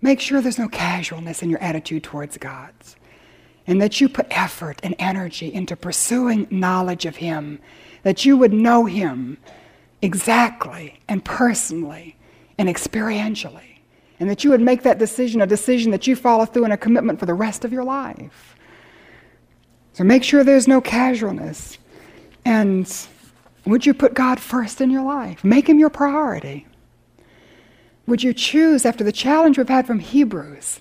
Make 0.00 0.20
sure 0.20 0.40
there's 0.40 0.58
no 0.58 0.68
casualness 0.68 1.42
in 1.42 1.50
your 1.50 1.60
attitude 1.60 2.04
towards 2.04 2.36
God 2.38 2.72
and 3.66 3.82
that 3.82 4.00
you 4.00 4.08
put 4.08 4.26
effort 4.30 4.80
and 4.82 4.94
energy 4.98 5.52
into 5.52 5.76
pursuing 5.76 6.46
knowledge 6.50 7.04
of 7.04 7.16
Him, 7.16 7.58
that 8.06 8.24
you 8.24 8.36
would 8.36 8.52
know 8.52 8.84
Him 8.84 9.36
exactly 10.00 11.00
and 11.08 11.24
personally 11.24 12.14
and 12.56 12.68
experientially, 12.68 13.78
and 14.20 14.30
that 14.30 14.44
you 14.44 14.50
would 14.50 14.60
make 14.60 14.84
that 14.84 15.00
decision 15.00 15.40
a 15.40 15.46
decision 15.46 15.90
that 15.90 16.06
you 16.06 16.14
follow 16.14 16.44
through 16.44 16.66
in 16.66 16.70
a 16.70 16.76
commitment 16.76 17.18
for 17.18 17.26
the 17.26 17.34
rest 17.34 17.64
of 17.64 17.72
your 17.72 17.82
life. 17.82 18.54
So 19.92 20.04
make 20.04 20.22
sure 20.22 20.44
there's 20.44 20.68
no 20.68 20.80
casualness. 20.80 21.78
And 22.44 22.88
would 23.64 23.84
you 23.84 23.92
put 23.92 24.14
God 24.14 24.38
first 24.38 24.80
in 24.80 24.88
your 24.88 25.02
life? 25.02 25.42
Make 25.42 25.68
Him 25.68 25.80
your 25.80 25.90
priority. 25.90 26.64
Would 28.06 28.22
you 28.22 28.32
choose, 28.32 28.86
after 28.86 29.02
the 29.02 29.10
challenge 29.10 29.58
we've 29.58 29.68
had 29.68 29.84
from 29.84 29.98
Hebrews, 29.98 30.80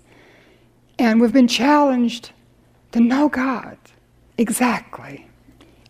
and 1.00 1.20
we've 1.20 1.34
been 1.34 1.48
challenged 1.48 2.34
to 2.92 3.00
know 3.00 3.30
God 3.30 3.80
exactly 4.38 5.26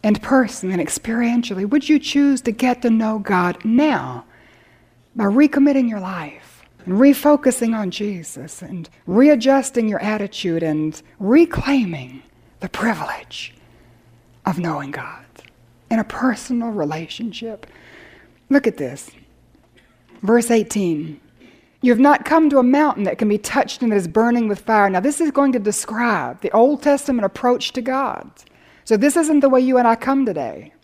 and 0.05 0.21
personally 0.21 0.79
and 0.79 0.87
experientially, 0.87 1.67
would 1.67 1.89
you 1.89 1.97
choose 1.97 2.39
to 2.41 2.51
get 2.51 2.83
to 2.83 2.91
know 2.91 3.17
God 3.17 3.65
now 3.65 4.23
by 5.15 5.23
recommitting 5.23 5.89
your 5.89 5.99
life 5.99 6.63
and 6.85 6.93
refocusing 6.93 7.75
on 7.75 7.89
Jesus 7.89 8.61
and 8.61 8.87
readjusting 9.07 9.89
your 9.89 9.99
attitude 9.99 10.61
and 10.61 11.01
reclaiming 11.17 12.21
the 12.59 12.69
privilege 12.69 13.55
of 14.45 14.59
knowing 14.59 14.91
God 14.91 15.25
in 15.89 15.97
a 15.97 16.03
personal 16.03 16.69
relationship? 16.69 17.65
Look 18.51 18.67
at 18.67 18.77
this. 18.77 19.09
Verse 20.21 20.51
18. 20.51 21.19
You 21.81 21.91
have 21.91 21.99
not 21.99 22.25
come 22.25 22.51
to 22.51 22.59
a 22.59 22.63
mountain 22.63 23.05
that 23.05 23.17
can 23.17 23.27
be 23.27 23.39
touched 23.39 23.81
and 23.81 23.91
that 23.91 23.95
is 23.95 24.07
burning 24.07 24.47
with 24.47 24.59
fire. 24.59 24.87
Now, 24.87 24.99
this 24.99 25.19
is 25.19 25.31
going 25.31 25.51
to 25.53 25.59
describe 25.59 26.41
the 26.41 26.51
Old 26.51 26.83
Testament 26.83 27.25
approach 27.25 27.73
to 27.73 27.81
God. 27.81 28.29
So, 28.85 28.97
this 28.97 29.17
isn't 29.17 29.39
the 29.39 29.49
way 29.49 29.61
you 29.61 29.79
and 29.79 29.87
I 29.87 29.95
come 29.95 30.27
today. 30.27 30.74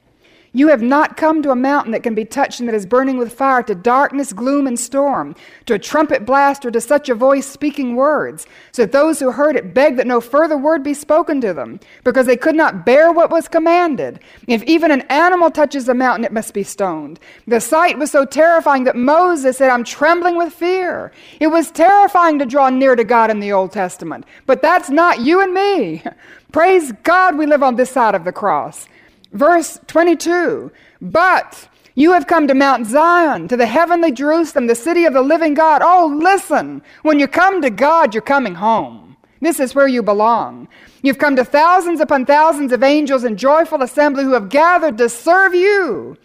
You 0.54 0.68
have 0.68 0.82
not 0.82 1.16
come 1.16 1.42
to 1.44 1.52
a 1.52 1.56
mountain 1.56 1.94
that 1.94 2.04
can 2.04 2.14
be 2.14 2.26
touched 2.26 2.60
and 2.60 2.68
that 2.68 2.76
is 2.76 2.86
burning 2.86 3.18
with 3.18 3.32
fire, 3.32 3.64
to 3.64 3.74
darkness, 3.74 4.34
gloom, 4.34 4.68
and 4.68 4.78
storm, 4.78 5.34
to 5.66 5.76
a 5.76 5.80
trumpet 5.80 6.26
blast, 6.26 6.66
or 6.66 6.72
to 6.72 6.82
such 6.82 7.08
a 7.08 7.16
voice 7.16 7.48
speaking 7.48 7.96
words, 7.96 8.46
so 8.74 8.82
that 8.82 8.92
those 8.92 9.22
who 9.22 9.32
heard 9.32 9.56
it 9.56 9.74
begged 9.74 9.98
that 9.98 10.08
no 10.08 10.20
further 10.20 10.58
word 10.58 10.84
be 10.84 10.94
spoken 10.94 11.40
to 11.40 11.54
them, 11.54 11.80
because 12.04 12.26
they 12.26 12.36
could 12.36 12.56
not 12.56 12.86
bear 12.86 13.14
what 13.14 13.32
was 13.32 13.48
commanded. 13.48 14.20
If 14.46 14.62
even 14.64 14.92
an 14.92 15.02
animal 15.04 15.52
touches 15.52 15.88
a 15.88 15.94
mountain, 15.94 16.26
it 16.26 16.34
must 16.34 16.54
be 16.54 16.64
stoned. 16.64 17.22
The 17.48 17.62
sight 17.62 17.98
was 17.98 18.12
so 18.12 18.26
terrifying 18.26 18.84
that 18.84 18.98
Moses 18.98 19.58
said, 19.58 19.70
I'm 19.70 19.86
trembling 19.86 20.36
with 20.36 20.52
fear. 20.52 21.14
It 21.40 21.48
was 21.48 21.72
terrifying 21.72 22.40
to 22.40 22.46
draw 22.46 22.70
near 22.70 22.98
to 22.98 23.06
God 23.06 23.32
in 23.32 23.40
the 23.40 23.54
Old 23.54 23.72
Testament, 23.72 24.26
but 24.46 24.62
that's 24.62 24.90
not 24.90 25.22
you 25.22 25.40
and 25.40 25.54
me. 25.54 26.04
Praise 26.52 26.92
God, 27.04 27.38
we 27.38 27.46
live 27.46 27.64
on 27.64 27.78
this 27.78 27.92
side 27.92 28.16
of 28.16 28.26
the 28.26 28.34
cross. 28.34 28.90
Verse 29.32 29.80
22 29.88 30.72
But 31.02 31.70
you 31.96 32.14
have 32.14 32.28
come 32.28 32.48
to 32.48 32.54
Mount 32.54 32.88
Zion, 32.88 33.48
to 33.48 33.58
the 33.58 33.66
heavenly 33.66 34.12
Jerusalem, 34.12 34.68
the 34.68 34.76
city 34.76 35.06
of 35.06 35.14
the 35.14 35.22
living 35.22 35.54
God. 35.54 35.82
Oh, 35.84 36.18
listen, 36.22 36.82
when 37.02 37.20
you 37.20 37.28
come 37.28 37.62
to 37.62 37.70
God, 37.70 38.14
you're 38.14 38.22
coming 38.22 38.56
home. 38.56 39.18
This 39.42 39.60
is 39.60 39.74
where 39.74 39.88
you 39.88 40.04
belong. 40.04 40.68
You've 41.02 41.18
come 41.18 41.36
to 41.36 41.44
thousands 41.44 42.00
upon 42.00 42.26
thousands 42.26 42.72
of 42.72 42.84
angels 42.84 43.24
in 43.24 43.38
joyful 43.38 43.82
assembly 43.82 44.24
who 44.24 44.34
have 44.34 44.50
gathered 44.50 44.98
to 45.00 45.10
serve 45.10 45.56
you. 45.56 46.18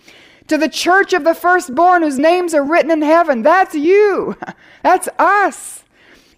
To 0.48 0.58
the 0.58 0.68
church 0.68 1.12
of 1.12 1.24
the 1.24 1.34
firstborn 1.34 2.02
whose 2.02 2.18
names 2.18 2.54
are 2.54 2.62
written 2.62 2.90
in 2.90 3.02
heaven. 3.02 3.42
That's 3.42 3.74
you. 3.74 4.36
That's 4.82 5.08
us. 5.18 5.82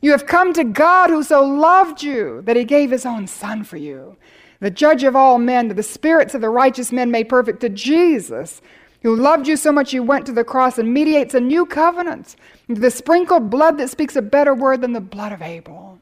You 0.00 0.12
have 0.12 0.26
come 0.26 0.52
to 0.52 0.64
God 0.64 1.11
who 1.11 1.22
so 1.22 1.42
loved 1.42 2.02
you 2.02 2.42
that 2.42 2.57
he 2.57 2.64
gave 2.64 2.90
his 2.90 3.04
own 3.04 3.26
son 3.26 3.64
for 3.64 3.76
you 3.76 4.16
the 4.61 4.71
judge 4.71 5.05
of 5.05 5.14
all 5.14 5.38
men, 5.38 5.68
to 5.68 5.75
the 5.75 5.83
spirits 5.83 6.35
of 6.35 6.40
the 6.40 6.51
righteous 6.51 6.90
men 6.90 7.11
made 7.11 7.29
perfect, 7.29 7.61
to 7.61 7.68
Jesus, 7.68 8.61
who 9.03 9.14
loved 9.14 9.47
you 9.47 9.57
so 9.57 9.71
much 9.71 9.92
he 9.92 10.01
went 10.01 10.27
to 10.27 10.33
the 10.33 10.44
cross 10.44 10.79
and 10.79 10.92
mediates 10.92 11.35
a 11.35 11.40
new 11.40 11.64
covenant, 11.64 12.35
the 12.68 12.90
sprinkled 12.90 13.51
blood 13.51 13.79
that 13.79 13.90
speaks 13.90 14.16
a 14.16 14.23
better 14.23 14.55
word 14.55 14.81
than 14.81 14.92
the 14.92 15.01
blood 15.01 15.33
of 15.33 15.42
Abel. 15.42 16.01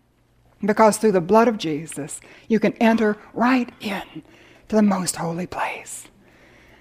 Because 0.65 0.97
through 0.97 1.13
the 1.13 1.21
blood 1.21 1.49
of 1.49 1.59
Jesus, 1.59 2.21
you 2.49 2.59
can 2.59 2.73
enter 2.75 3.19
right 3.35 3.71
in 3.81 4.23
to 4.69 4.77
the 4.77 4.83
most 4.83 5.17
holy 5.17 5.47
place. 5.47 6.09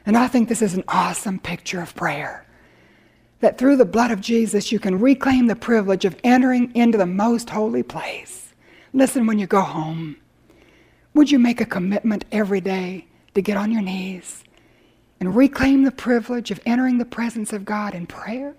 And 0.05 0.17
I 0.17 0.27
think 0.27 0.47
this 0.47 0.61
is 0.61 0.75
an 0.75 0.85
awesome 0.87 1.39
picture 1.39 1.81
of 1.81 1.95
prayer. 1.95 2.45
That 3.41 3.57
through 3.57 3.75
the 3.75 3.85
blood 3.85 4.11
of 4.11 4.21
Jesus, 4.21 4.71
you 4.71 4.79
can 4.79 4.99
reclaim 4.99 5.47
the 5.47 5.55
privilege 5.55 6.05
of 6.05 6.15
entering 6.23 6.73
into 6.73 6.97
the 6.97 7.05
most 7.05 7.49
holy 7.49 7.83
place. 7.83 8.53
Listen 8.93 9.27
when 9.27 9.39
you 9.39 9.47
go 9.47 9.61
home. 9.61 10.15
Would 11.15 11.31
you 11.31 11.39
make 11.39 11.61
a 11.61 11.65
commitment 11.65 12.25
every 12.29 12.59
day 12.59 13.07
to 13.35 13.41
get 13.41 13.55
on 13.55 13.71
your 13.71 13.81
knees 13.81 14.43
and 15.21 15.33
reclaim 15.33 15.83
the 15.83 15.91
privilege 15.91 16.51
of 16.51 16.59
entering 16.65 16.97
the 16.97 17.05
presence 17.05 17.53
of 17.53 17.63
God 17.63 17.95
in 17.95 18.05
prayer? 18.05 18.53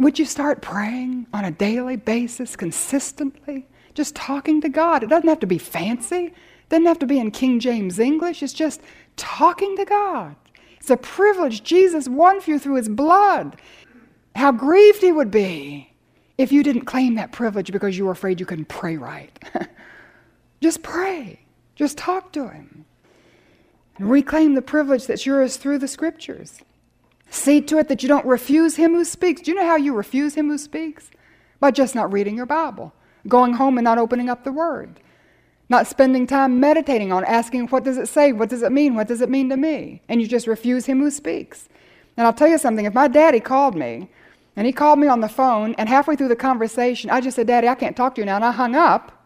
Would 0.00 0.18
you 0.18 0.24
start 0.24 0.60
praying 0.60 1.28
on 1.32 1.44
a 1.44 1.52
daily 1.52 1.94
basis, 1.94 2.56
consistently, 2.56 3.68
just 3.94 4.16
talking 4.16 4.60
to 4.60 4.68
God? 4.68 5.04
It 5.04 5.08
doesn't 5.08 5.28
have 5.28 5.38
to 5.38 5.46
be 5.46 5.56
fancy, 5.56 6.26
it 6.26 6.68
doesn't 6.68 6.86
have 6.86 6.98
to 6.98 7.06
be 7.06 7.20
in 7.20 7.30
King 7.30 7.60
James 7.60 8.00
English. 8.00 8.42
It's 8.42 8.52
just 8.52 8.80
talking 9.16 9.76
to 9.76 9.84
God. 9.84 10.34
It's 10.80 10.90
a 10.90 10.96
privilege 10.96 11.62
Jesus 11.62 12.08
won 12.08 12.40
for 12.40 12.50
you 12.50 12.58
through 12.58 12.74
his 12.74 12.88
blood. 12.88 13.56
How 14.34 14.50
grieved 14.50 15.00
he 15.00 15.12
would 15.12 15.30
be 15.30 15.92
if 16.38 16.50
you 16.50 16.64
didn't 16.64 16.86
claim 16.86 17.14
that 17.14 17.30
privilege 17.30 17.70
because 17.70 17.96
you 17.96 18.06
were 18.06 18.12
afraid 18.12 18.40
you 18.40 18.46
couldn't 18.46 18.68
pray 18.68 18.96
right. 18.96 19.30
just 20.60 20.82
pray. 20.82 21.44
Just 21.78 21.96
talk 21.96 22.32
to 22.32 22.48
Him. 22.48 22.84
And 23.96 24.10
reclaim 24.10 24.54
the 24.54 24.62
privilege 24.62 25.06
that's 25.06 25.24
yours 25.24 25.56
through 25.56 25.78
the 25.78 25.88
Scriptures. 25.88 26.58
See 27.30 27.60
to 27.62 27.78
it 27.78 27.88
that 27.88 28.02
you 28.02 28.08
don't 28.08 28.26
refuse 28.26 28.74
Him 28.76 28.94
who 28.94 29.04
speaks. 29.04 29.42
Do 29.42 29.52
you 29.52 29.56
know 29.56 29.66
how 29.66 29.76
you 29.76 29.94
refuse 29.94 30.34
Him 30.34 30.48
who 30.48 30.58
speaks? 30.58 31.10
By 31.60 31.70
just 31.70 31.94
not 31.94 32.12
reading 32.12 32.36
your 32.36 32.46
Bible. 32.46 32.92
going 33.28 33.54
home 33.54 33.78
and 33.78 33.84
not 33.84 33.98
opening 33.98 34.28
up 34.28 34.42
the 34.42 34.52
Word, 34.52 35.00
not 35.68 35.86
spending 35.86 36.26
time 36.26 36.58
meditating 36.58 37.12
on 37.12 37.24
asking, 37.24 37.68
What 37.68 37.84
does 37.84 37.96
it 37.96 38.08
say? 38.08 38.32
What 38.32 38.48
does 38.48 38.62
it 38.62 38.72
mean? 38.72 38.96
What 38.96 39.06
does 39.06 39.20
it 39.20 39.30
mean 39.30 39.48
to 39.50 39.56
me? 39.56 40.02
And 40.08 40.20
you 40.20 40.26
just 40.26 40.46
refuse 40.48 40.86
Him 40.86 41.00
who 41.00 41.10
speaks. 41.10 41.68
And 42.16 42.26
I'll 42.26 42.32
tell 42.32 42.48
you 42.48 42.58
something 42.58 42.86
if 42.86 42.94
my 42.94 43.06
daddy 43.06 43.38
called 43.38 43.76
me, 43.76 44.08
and 44.56 44.66
he 44.66 44.72
called 44.72 44.98
me 44.98 45.06
on 45.06 45.20
the 45.20 45.28
phone, 45.28 45.76
and 45.78 45.88
halfway 45.88 46.16
through 46.16 46.26
the 46.26 46.34
conversation, 46.34 47.10
I 47.10 47.20
just 47.20 47.36
said, 47.36 47.46
Daddy, 47.46 47.68
I 47.68 47.76
can't 47.76 47.96
talk 47.96 48.16
to 48.16 48.20
you 48.20 48.24
now, 48.24 48.34
and 48.34 48.44
I 48.44 48.50
hung 48.50 48.74
up. 48.74 49.24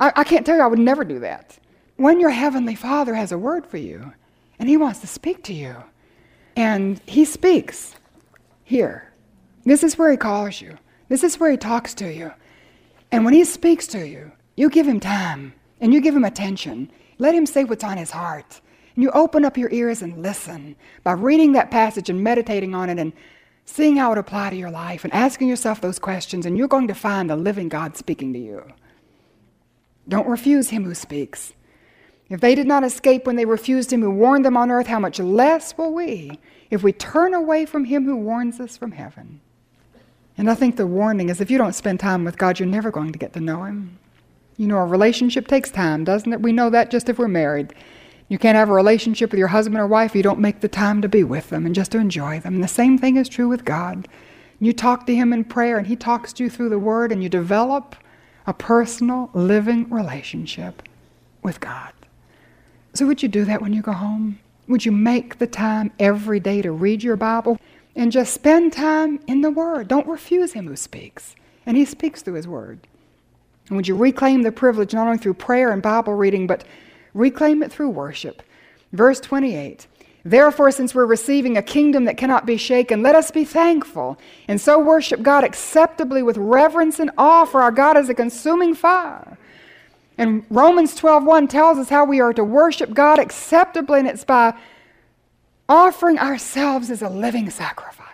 I, 0.00 0.12
I 0.16 0.24
can't 0.24 0.44
tell 0.44 0.56
you, 0.56 0.62
I 0.62 0.66
would 0.66 0.80
never 0.80 1.04
do 1.04 1.20
that. 1.20 1.56
When 1.96 2.20
your 2.20 2.30
Heavenly 2.30 2.74
Father 2.74 3.14
has 3.14 3.32
a 3.32 3.38
word 3.38 3.66
for 3.66 3.78
you, 3.78 4.12
and 4.58 4.68
He 4.68 4.76
wants 4.76 5.00
to 5.00 5.06
speak 5.06 5.42
to 5.44 5.54
you, 5.54 5.76
and 6.54 7.00
He 7.06 7.24
speaks 7.24 7.94
here. 8.64 9.12
This 9.64 9.82
is 9.82 9.96
where 9.96 10.10
He 10.10 10.16
calls 10.16 10.60
you. 10.60 10.78
This 11.08 11.24
is 11.24 11.40
where 11.40 11.50
He 11.50 11.56
talks 11.56 11.94
to 11.94 12.12
you. 12.12 12.32
And 13.10 13.24
when 13.24 13.34
He 13.34 13.44
speaks 13.44 13.86
to 13.88 14.06
you, 14.06 14.32
you 14.56 14.68
give 14.68 14.86
Him 14.86 15.00
time 15.00 15.54
and 15.80 15.92
you 15.92 16.00
give 16.00 16.16
Him 16.16 16.24
attention. 16.24 16.90
Let 17.18 17.34
Him 17.34 17.46
say 17.46 17.64
what's 17.64 17.84
on 17.84 17.96
His 17.96 18.10
heart. 18.10 18.60
And 18.94 19.02
you 19.02 19.10
open 19.10 19.44
up 19.44 19.56
your 19.56 19.70
ears 19.70 20.02
and 20.02 20.22
listen 20.22 20.76
by 21.04 21.12
reading 21.12 21.52
that 21.52 21.70
passage 21.70 22.08
and 22.10 22.22
meditating 22.22 22.74
on 22.74 22.90
it 22.90 22.98
and 22.98 23.12
seeing 23.64 23.96
how 23.96 24.12
it 24.12 24.18
apply 24.18 24.50
to 24.50 24.56
your 24.56 24.70
life 24.70 25.04
and 25.04 25.12
asking 25.12 25.48
yourself 25.48 25.80
those 25.80 25.98
questions, 25.98 26.46
and 26.46 26.56
you're 26.56 26.68
going 26.68 26.88
to 26.88 26.94
find 26.94 27.28
the 27.28 27.36
living 27.36 27.68
God 27.68 27.96
speaking 27.96 28.32
to 28.32 28.38
you. 28.38 28.64
Don't 30.08 30.28
refuse 30.28 30.70
Him 30.70 30.84
who 30.84 30.94
speaks. 30.94 31.52
If 32.28 32.40
they 32.40 32.54
did 32.54 32.66
not 32.66 32.84
escape 32.84 33.26
when 33.26 33.36
they 33.36 33.44
refused 33.44 33.92
Him 33.92 34.02
who 34.02 34.10
warned 34.10 34.44
them 34.44 34.56
on 34.56 34.70
earth, 34.70 34.88
how 34.88 34.98
much 34.98 35.20
less 35.20 35.76
will 35.78 35.92
we 35.92 36.38
if 36.70 36.82
we 36.82 36.92
turn 36.92 37.34
away 37.34 37.66
from 37.66 37.84
Him 37.84 38.04
who 38.04 38.16
warns 38.16 38.58
us 38.58 38.76
from 38.76 38.92
heaven? 38.92 39.40
And 40.36 40.50
I 40.50 40.54
think 40.54 40.76
the 40.76 40.86
warning 40.86 41.28
is 41.28 41.40
if 41.40 41.50
you 41.50 41.58
don't 41.58 41.74
spend 41.74 42.00
time 42.00 42.24
with 42.24 42.36
God, 42.36 42.58
you're 42.58 42.68
never 42.68 42.90
going 42.90 43.12
to 43.12 43.18
get 43.18 43.32
to 43.34 43.40
know 43.40 43.64
Him. 43.64 43.98
You 44.56 44.66
know, 44.66 44.78
a 44.78 44.86
relationship 44.86 45.46
takes 45.46 45.70
time, 45.70 46.04
doesn't 46.04 46.32
it? 46.32 46.42
We 46.42 46.52
know 46.52 46.70
that 46.70 46.90
just 46.90 47.08
if 47.08 47.18
we're 47.18 47.28
married. 47.28 47.74
You 48.28 48.38
can't 48.38 48.56
have 48.56 48.68
a 48.68 48.74
relationship 48.74 49.30
with 49.30 49.38
your 49.38 49.48
husband 49.48 49.78
or 49.78 49.86
wife 49.86 50.10
if 50.10 50.16
you 50.16 50.22
don't 50.22 50.40
make 50.40 50.60
the 50.60 50.68
time 50.68 51.00
to 51.02 51.08
be 51.08 51.22
with 51.22 51.50
them 51.50 51.64
and 51.64 51.74
just 51.74 51.92
to 51.92 51.98
enjoy 51.98 52.40
them. 52.40 52.54
And 52.54 52.64
the 52.64 52.68
same 52.68 52.98
thing 52.98 53.16
is 53.16 53.28
true 53.28 53.48
with 53.48 53.64
God. 53.64 54.08
You 54.58 54.72
talk 54.72 55.06
to 55.06 55.14
Him 55.14 55.32
in 55.32 55.44
prayer, 55.44 55.78
and 55.78 55.86
He 55.86 55.96
talks 55.96 56.32
to 56.34 56.44
you 56.44 56.50
through 56.50 56.70
the 56.70 56.78
Word, 56.78 57.12
and 57.12 57.22
you 57.22 57.28
develop 57.28 57.94
a 58.46 58.52
personal, 58.52 59.30
living 59.32 59.88
relationship 59.90 60.82
with 61.42 61.60
God. 61.60 61.92
So, 62.96 63.06
would 63.06 63.22
you 63.22 63.28
do 63.28 63.44
that 63.44 63.60
when 63.60 63.74
you 63.74 63.82
go 63.82 63.92
home? 63.92 64.38
Would 64.68 64.86
you 64.86 64.90
make 64.90 65.38
the 65.38 65.46
time 65.46 65.92
every 65.98 66.40
day 66.40 66.62
to 66.62 66.72
read 66.72 67.02
your 67.02 67.16
Bible 67.16 67.60
and 67.94 68.10
just 68.10 68.32
spend 68.32 68.72
time 68.72 69.20
in 69.26 69.42
the 69.42 69.50
Word? 69.50 69.86
Don't 69.86 70.08
refuse 70.08 70.54
Him 70.54 70.66
who 70.66 70.76
speaks, 70.76 71.36
and 71.66 71.76
He 71.76 71.84
speaks 71.84 72.22
through 72.22 72.34
His 72.34 72.48
Word. 72.48 72.78
And 73.68 73.76
would 73.76 73.86
you 73.86 73.94
reclaim 73.94 74.42
the 74.42 74.50
privilege 74.50 74.94
not 74.94 75.06
only 75.06 75.18
through 75.18 75.34
prayer 75.34 75.72
and 75.72 75.82
Bible 75.82 76.14
reading, 76.14 76.46
but 76.46 76.64
reclaim 77.12 77.62
it 77.62 77.70
through 77.70 77.90
worship? 77.90 78.42
Verse 78.92 79.20
28 79.20 79.86
Therefore, 80.24 80.70
since 80.70 80.94
we're 80.94 81.04
receiving 81.04 81.58
a 81.58 81.62
kingdom 81.62 82.06
that 82.06 82.16
cannot 82.16 82.46
be 82.46 82.56
shaken, 82.56 83.02
let 83.02 83.14
us 83.14 83.30
be 83.30 83.44
thankful 83.44 84.18
and 84.48 84.58
so 84.58 84.78
worship 84.78 85.20
God 85.20 85.44
acceptably 85.44 86.22
with 86.22 86.38
reverence 86.38 86.98
and 86.98 87.10
awe, 87.18 87.44
for 87.44 87.60
our 87.60 87.70
God 87.70 87.98
is 87.98 88.08
a 88.08 88.14
consuming 88.14 88.74
fire. 88.74 89.36
And 90.18 90.44
Romans 90.48 90.94
12:1 90.94 91.48
tells 91.48 91.78
us 91.78 91.88
how 91.88 92.04
we 92.04 92.20
are 92.20 92.32
to 92.32 92.44
worship 92.44 92.94
God 92.94 93.18
acceptably, 93.18 93.98
and 93.98 94.08
it's 94.08 94.24
by 94.24 94.54
offering 95.68 96.18
ourselves 96.18 96.90
as 96.90 97.02
a 97.02 97.08
living 97.08 97.50
sacrifice. 97.50 98.06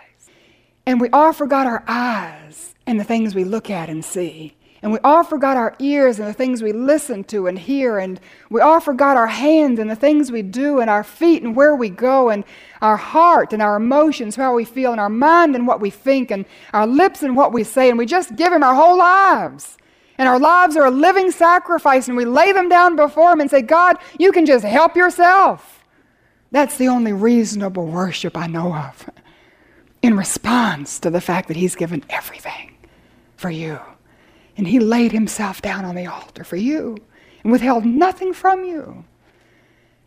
And 0.85 0.99
we 0.99 1.09
offer 1.13 1.45
God 1.45 1.65
our 1.65 1.83
eyes 1.87 2.75
and 2.85 2.99
the 2.99 3.05
things 3.05 3.33
we 3.33 3.45
look 3.45 3.69
at 3.69 3.89
and 3.89 4.03
see. 4.03 4.55
And 4.81 4.91
we 4.91 4.99
offer 5.01 5.37
God 5.37 5.55
our 5.55 5.75
ears 5.79 6.19
and 6.19 6.27
the 6.27 6.33
things 6.33 6.61
we 6.61 6.73
listen 6.73 7.23
to 7.25 7.47
and 7.47 7.57
hear. 7.57 7.99
And 7.99 8.19
we 8.49 8.59
offer 8.59 8.91
God 8.91 9.15
our 9.15 9.27
hands 9.27 9.79
and 9.79 9.89
the 9.89 9.95
things 9.95 10.29
we 10.29 10.41
do, 10.41 10.81
and 10.81 10.89
our 10.89 11.05
feet 11.05 11.41
and 11.41 11.55
where 11.55 11.73
we 11.73 11.87
go, 11.87 12.29
and 12.29 12.43
our 12.81 12.97
heart 12.97 13.53
and 13.53 13.61
our 13.61 13.77
emotions, 13.77 14.35
how 14.35 14.53
we 14.53 14.65
feel, 14.65 14.91
and 14.91 14.99
our 14.99 15.07
mind 15.07 15.55
and 15.55 15.67
what 15.67 15.79
we 15.79 15.89
think, 15.89 16.31
and 16.31 16.43
our 16.73 16.85
lips 16.85 17.23
and 17.23 17.37
what 17.37 17.53
we 17.53 17.63
say. 17.63 17.87
And 17.87 17.97
we 17.97 18.05
just 18.05 18.35
give 18.35 18.51
Him 18.51 18.61
our 18.61 18.75
whole 18.75 18.97
lives. 18.97 19.77
And 20.17 20.29
our 20.29 20.39
lives 20.39 20.75
are 20.77 20.85
a 20.85 20.91
living 20.91 21.31
sacrifice, 21.31 22.07
and 22.07 22.15
we 22.15 22.25
lay 22.25 22.51
them 22.51 22.69
down 22.69 22.95
before 22.95 23.31
Him 23.31 23.41
and 23.41 23.49
say, 23.49 23.61
God, 23.61 23.97
you 24.19 24.31
can 24.31 24.45
just 24.45 24.63
help 24.63 24.95
yourself. 24.95 25.83
That's 26.51 26.77
the 26.77 26.87
only 26.87 27.13
reasonable 27.13 27.87
worship 27.87 28.37
I 28.37 28.47
know 28.47 28.75
of 28.75 29.09
in 30.01 30.15
response 30.15 30.99
to 30.99 31.09
the 31.09 31.21
fact 31.21 31.47
that 31.47 31.57
He's 31.57 31.75
given 31.75 32.03
everything 32.09 32.77
for 33.35 33.49
you. 33.49 33.79
And 34.55 34.67
he 34.67 34.79
laid 34.79 35.11
himself 35.11 35.61
down 35.61 35.85
on 35.85 35.95
the 35.95 36.05
altar 36.05 36.43
for 36.43 36.55
you 36.55 36.97
and 37.43 37.51
withheld 37.51 37.85
nothing 37.85 38.33
from 38.33 38.63
you. 38.63 39.03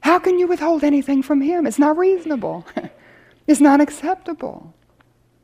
How 0.01 0.19
can 0.19 0.39
you 0.39 0.47
withhold 0.47 0.85
anything 0.85 1.23
from 1.23 1.41
him? 1.41 1.67
It's 1.67 1.79
not 1.79 1.99
reasonable, 1.99 2.65
it's 3.47 3.61
not 3.61 3.81
acceptable. 3.81 4.73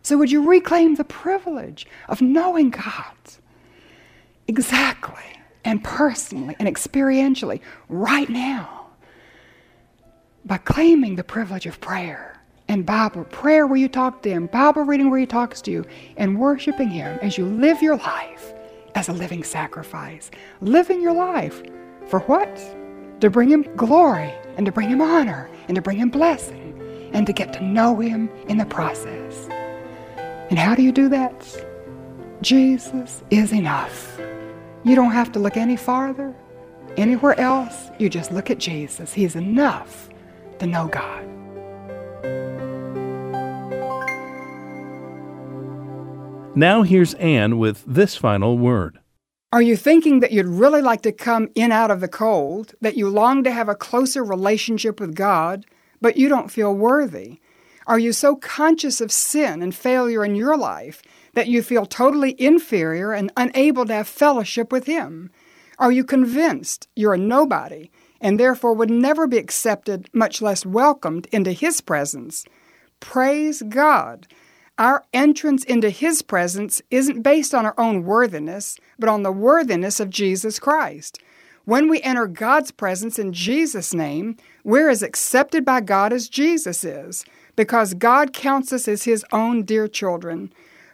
So, 0.05 0.17
would 0.19 0.33
you 0.33 0.49
reclaim 0.49 0.95
the 0.95 1.05
privilege 1.05 1.87
of 2.09 2.23
knowing 2.23 2.71
God 2.71 3.15
exactly 4.53 5.23
and 5.65 5.83
personally 5.83 6.55
and 6.59 6.69
experientially 6.69 7.61
right 7.89 8.29
now 8.29 8.87
by 10.45 10.59
claiming 10.59 11.17
the 11.17 11.25
privilege 11.25 11.65
of 11.67 11.81
prayer 11.81 12.39
and 12.69 12.85
Bible, 12.85 13.25
prayer 13.25 13.67
where 13.67 13.79
you 13.79 13.89
talk 13.89 14.23
to 14.23 14.31
Him, 14.31 14.47
Bible 14.47 14.83
reading 14.83 15.09
where 15.11 15.21
He 15.21 15.27
talks 15.27 15.63
to 15.63 15.71
you, 15.71 15.85
and 16.17 16.39
worshiping 16.39 16.89
Him 16.89 17.19
as 17.23 17.39
you 17.39 17.47
live 17.47 17.81
your 17.81 17.97
life 17.97 18.53
as 18.95 19.09
a 19.09 19.13
living 19.13 19.43
sacrifice. 19.43 20.31
Living 20.61 21.01
your 21.01 21.15
life 21.15 21.63
for 22.09 22.21
what? 22.21 22.55
To 23.21 23.31
bring 23.31 23.49
Him 23.49 23.63
glory 23.75 24.33
and 24.57 24.67
to 24.67 24.73
bring 24.73 24.91
Him 24.91 25.01
honor 25.01 25.49
and 25.69 25.75
to 25.77 25.83
bring 25.83 25.99
Him 25.99 26.11
blessing 26.11 27.11
and 27.15 27.27
to 27.27 27.33
get 27.33 27.53
to 27.55 27.65
know 27.65 27.99
Him 27.99 28.29
in 28.49 28.59
the 28.59 28.67
process. 28.67 29.49
And 30.51 30.59
how 30.59 30.75
do 30.75 30.83
you 30.83 30.93
do 30.93 31.09
that? 31.09 31.67
Jesus 32.43 33.23
is 33.31 33.53
enough. 33.53 34.12
You 34.85 34.97
don't 34.97 35.13
have 35.13 35.31
to 35.33 35.39
look 35.39 35.57
any 35.57 35.77
farther, 35.77 36.35
anywhere 36.97 37.39
else. 37.39 37.91
You 38.01 38.09
just 38.09 38.33
look 38.33 38.51
at 38.51 38.59
Jesus. 38.59 39.13
He's 39.13 39.37
enough 39.37 40.09
to 40.59 40.67
know 40.67 40.89
God. 40.89 41.25
Now 46.57 46.83
here's 46.83 47.15
Anne 47.15 47.59
with 47.59 47.85
this 47.87 48.17
final 48.17 48.59
word. 48.59 48.99
Are 49.53 49.63
you 49.63 49.77
thinking 49.77 50.21
that 50.21 50.33
you'd 50.33 50.47
really 50.47 50.83
like 50.83 51.03
to 51.03 51.13
come 51.13 51.49
in 51.55 51.71
out 51.71 51.91
of 51.91 52.01
the 52.01 52.09
cold, 52.09 52.75
that 52.81 52.97
you 52.97 53.09
long 53.09 53.45
to 53.45 53.53
have 53.53 53.69
a 53.69 53.75
closer 53.75 54.25
relationship 54.25 54.99
with 54.99 55.15
God, 55.15 55.65
but 56.01 56.17
you 56.17 56.29
don't 56.29 56.51
feel 56.51 56.75
worthy? 56.75 57.39
Are 57.87 57.99
you 57.99 58.13
so 58.13 58.37
conscious 58.37 59.01
of 59.01 59.13
sin 59.13 59.63
and 59.63 59.75
failure 59.75 60.25
in 60.25 60.35
your 60.35 60.57
life 60.57 61.03
that 61.35 61.49
you 61.49 61.63
feel 61.63 61.87
totally 61.87 62.35
inferior 62.39 63.13
and 63.13 63.33
unable 63.37 63.87
to 63.87 63.95
have 63.95 64.09
fellowship 64.09 64.73
with 64.73 64.87
Him? 64.87 65.31
Are 65.79 65.93
you 65.93 66.05
convinced 66.05 66.89
you're 66.95 67.15
a 67.15 67.19
nobody 67.19 67.91
and 68.21 68.39
therefore 68.39 68.75
would 68.75 68.91
never 68.91 69.27
be 69.27 69.39
accepted, 69.39 70.09
much 70.13 70.41
less 70.41 70.65
welcomed, 70.65 71.27
into 71.33 71.53
His 71.53 71.81
presence? 71.81 72.45
Praise 73.01 73.63
God 73.69 74.27
our 74.79 75.05
entrance 75.13 75.65
into 75.65 75.91
His 75.91 76.23
presence 76.23 76.81
isn't 76.91 77.23
based 77.23 77.55
on 77.55 77.67
our 77.67 77.75
own 77.79 78.05
worthiness, 78.05 78.79
but 78.99 79.09
on 79.09 79.23
the 79.23 79.33
worthiness 79.33 80.01
of 80.01 80.11
Jesus 80.11 80.59
Christ. 80.59 81.19
When 81.65 81.89
we 81.89 82.03
enter 82.03 82.27
God's 82.27 82.73
presence 82.73 83.19
in 83.19 83.33
Jesus' 83.33 83.95
name, 83.95 84.37
we're 84.65 84.89
as 84.89 85.03
accepted 85.03 85.65
by 85.65 85.83
God 85.83 86.13
as 86.13 86.29
Jesus 86.29 86.85
is, 86.85 87.25
because 87.55 87.95
God 87.95 88.33
counts 88.33 88.73
us 88.73 88.89
as 88.89 89.05
His 89.05 89.25
own 89.31 89.63
dear 89.63 89.87
children. 89.87 90.53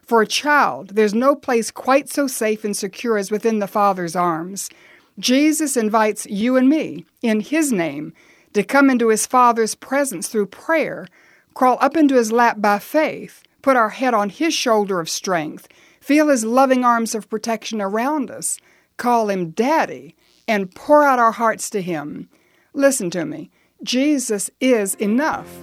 For 0.09 0.23
a 0.23 0.27
child, 0.27 0.95
there's 0.95 1.13
no 1.13 1.37
place 1.37 1.71
quite 1.71 2.09
so 2.09 2.27
safe 2.27 2.65
and 2.65 2.75
secure 2.75 3.19
as 3.19 3.31
within 3.31 3.59
the 3.59 3.67
Father's 3.67 4.17
arms. 4.17 4.71
Jesus 5.19 5.77
invites 5.77 6.25
you 6.25 6.57
and 6.57 6.67
me, 6.67 7.05
in 7.21 7.41
His 7.41 7.71
name, 7.71 8.15
to 8.55 8.63
come 8.63 8.89
into 8.89 9.09
His 9.09 9.27
Father's 9.27 9.75
presence 9.75 10.29
through 10.29 10.47
prayer, 10.47 11.07
crawl 11.53 11.77
up 11.83 11.95
into 11.95 12.15
His 12.15 12.33
lap 12.33 12.57
by 12.59 12.79
faith, 12.79 13.43
put 13.61 13.77
our 13.77 13.91
head 13.91 14.15
on 14.15 14.31
His 14.31 14.55
shoulder 14.55 14.99
of 14.99 15.11
strength, 15.11 15.69
feel 16.01 16.29
His 16.29 16.43
loving 16.43 16.87
arms 16.87 17.15
of 17.15 17.29
protection 17.29 17.83
around 17.83 18.31
us, 18.31 18.59
call 18.97 19.29
Him 19.29 19.51
Daddy, 19.51 20.17
and 20.49 20.75
pour 20.75 21.05
out 21.05 21.19
our 21.19 21.33
hearts 21.33 21.69
to 21.69 21.83
Him. 21.83 22.31
Listen 22.73 23.11
to 23.11 23.27
me. 23.27 23.51
Jesus 23.83 24.49
is 24.59 24.95
enough. 24.95 25.55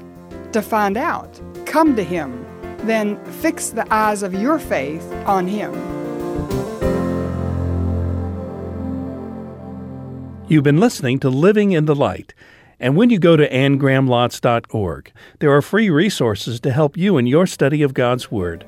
To 0.52 0.62
find 0.62 0.98
out, 0.98 1.42
come 1.66 1.96
to 1.96 2.04
Him. 2.04 2.46
Then 2.86 3.24
fix 3.26 3.69
the 3.69 3.91
eyes 3.93 4.24
of 4.24 4.34
your 4.34 4.60
faith 4.60 5.04
on 5.26 5.48
Him. 5.48 5.74
You've 10.48 10.63
been 10.63 10.80
listening 10.80 11.19
to 11.19 11.30
Living 11.30 11.71
in 11.71 11.86
the 11.86 11.95
Light. 11.95 12.36
And 12.80 12.95
when 12.95 13.10
you 13.10 13.19
go 13.19 13.36
to 13.36 13.50
annegrahamlotz.org, 13.50 15.12
there 15.39 15.52
are 15.52 15.62
free 15.62 15.89
resources 15.89 16.60
to 16.60 16.71
help 16.71 16.95
you 16.98 17.17
in 17.17 17.26
your 17.26 17.48
study 17.48 17.82
of 17.82 17.93
God's 17.93 18.30
Word. 18.30 18.65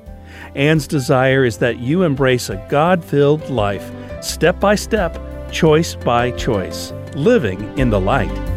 Anne's 0.54 0.88
desire 0.88 1.44
is 1.44 1.58
that 1.58 1.78
you 1.78 2.02
embrace 2.02 2.50
a 2.50 2.66
God 2.68 3.04
filled 3.04 3.48
life 3.48 3.92
step 4.20 4.58
by 4.58 4.74
step, 4.74 5.16
choice 5.52 5.94
by 5.94 6.32
choice, 6.32 6.92
living 7.14 7.78
in 7.78 7.90
the 7.90 8.00
light. 8.00 8.47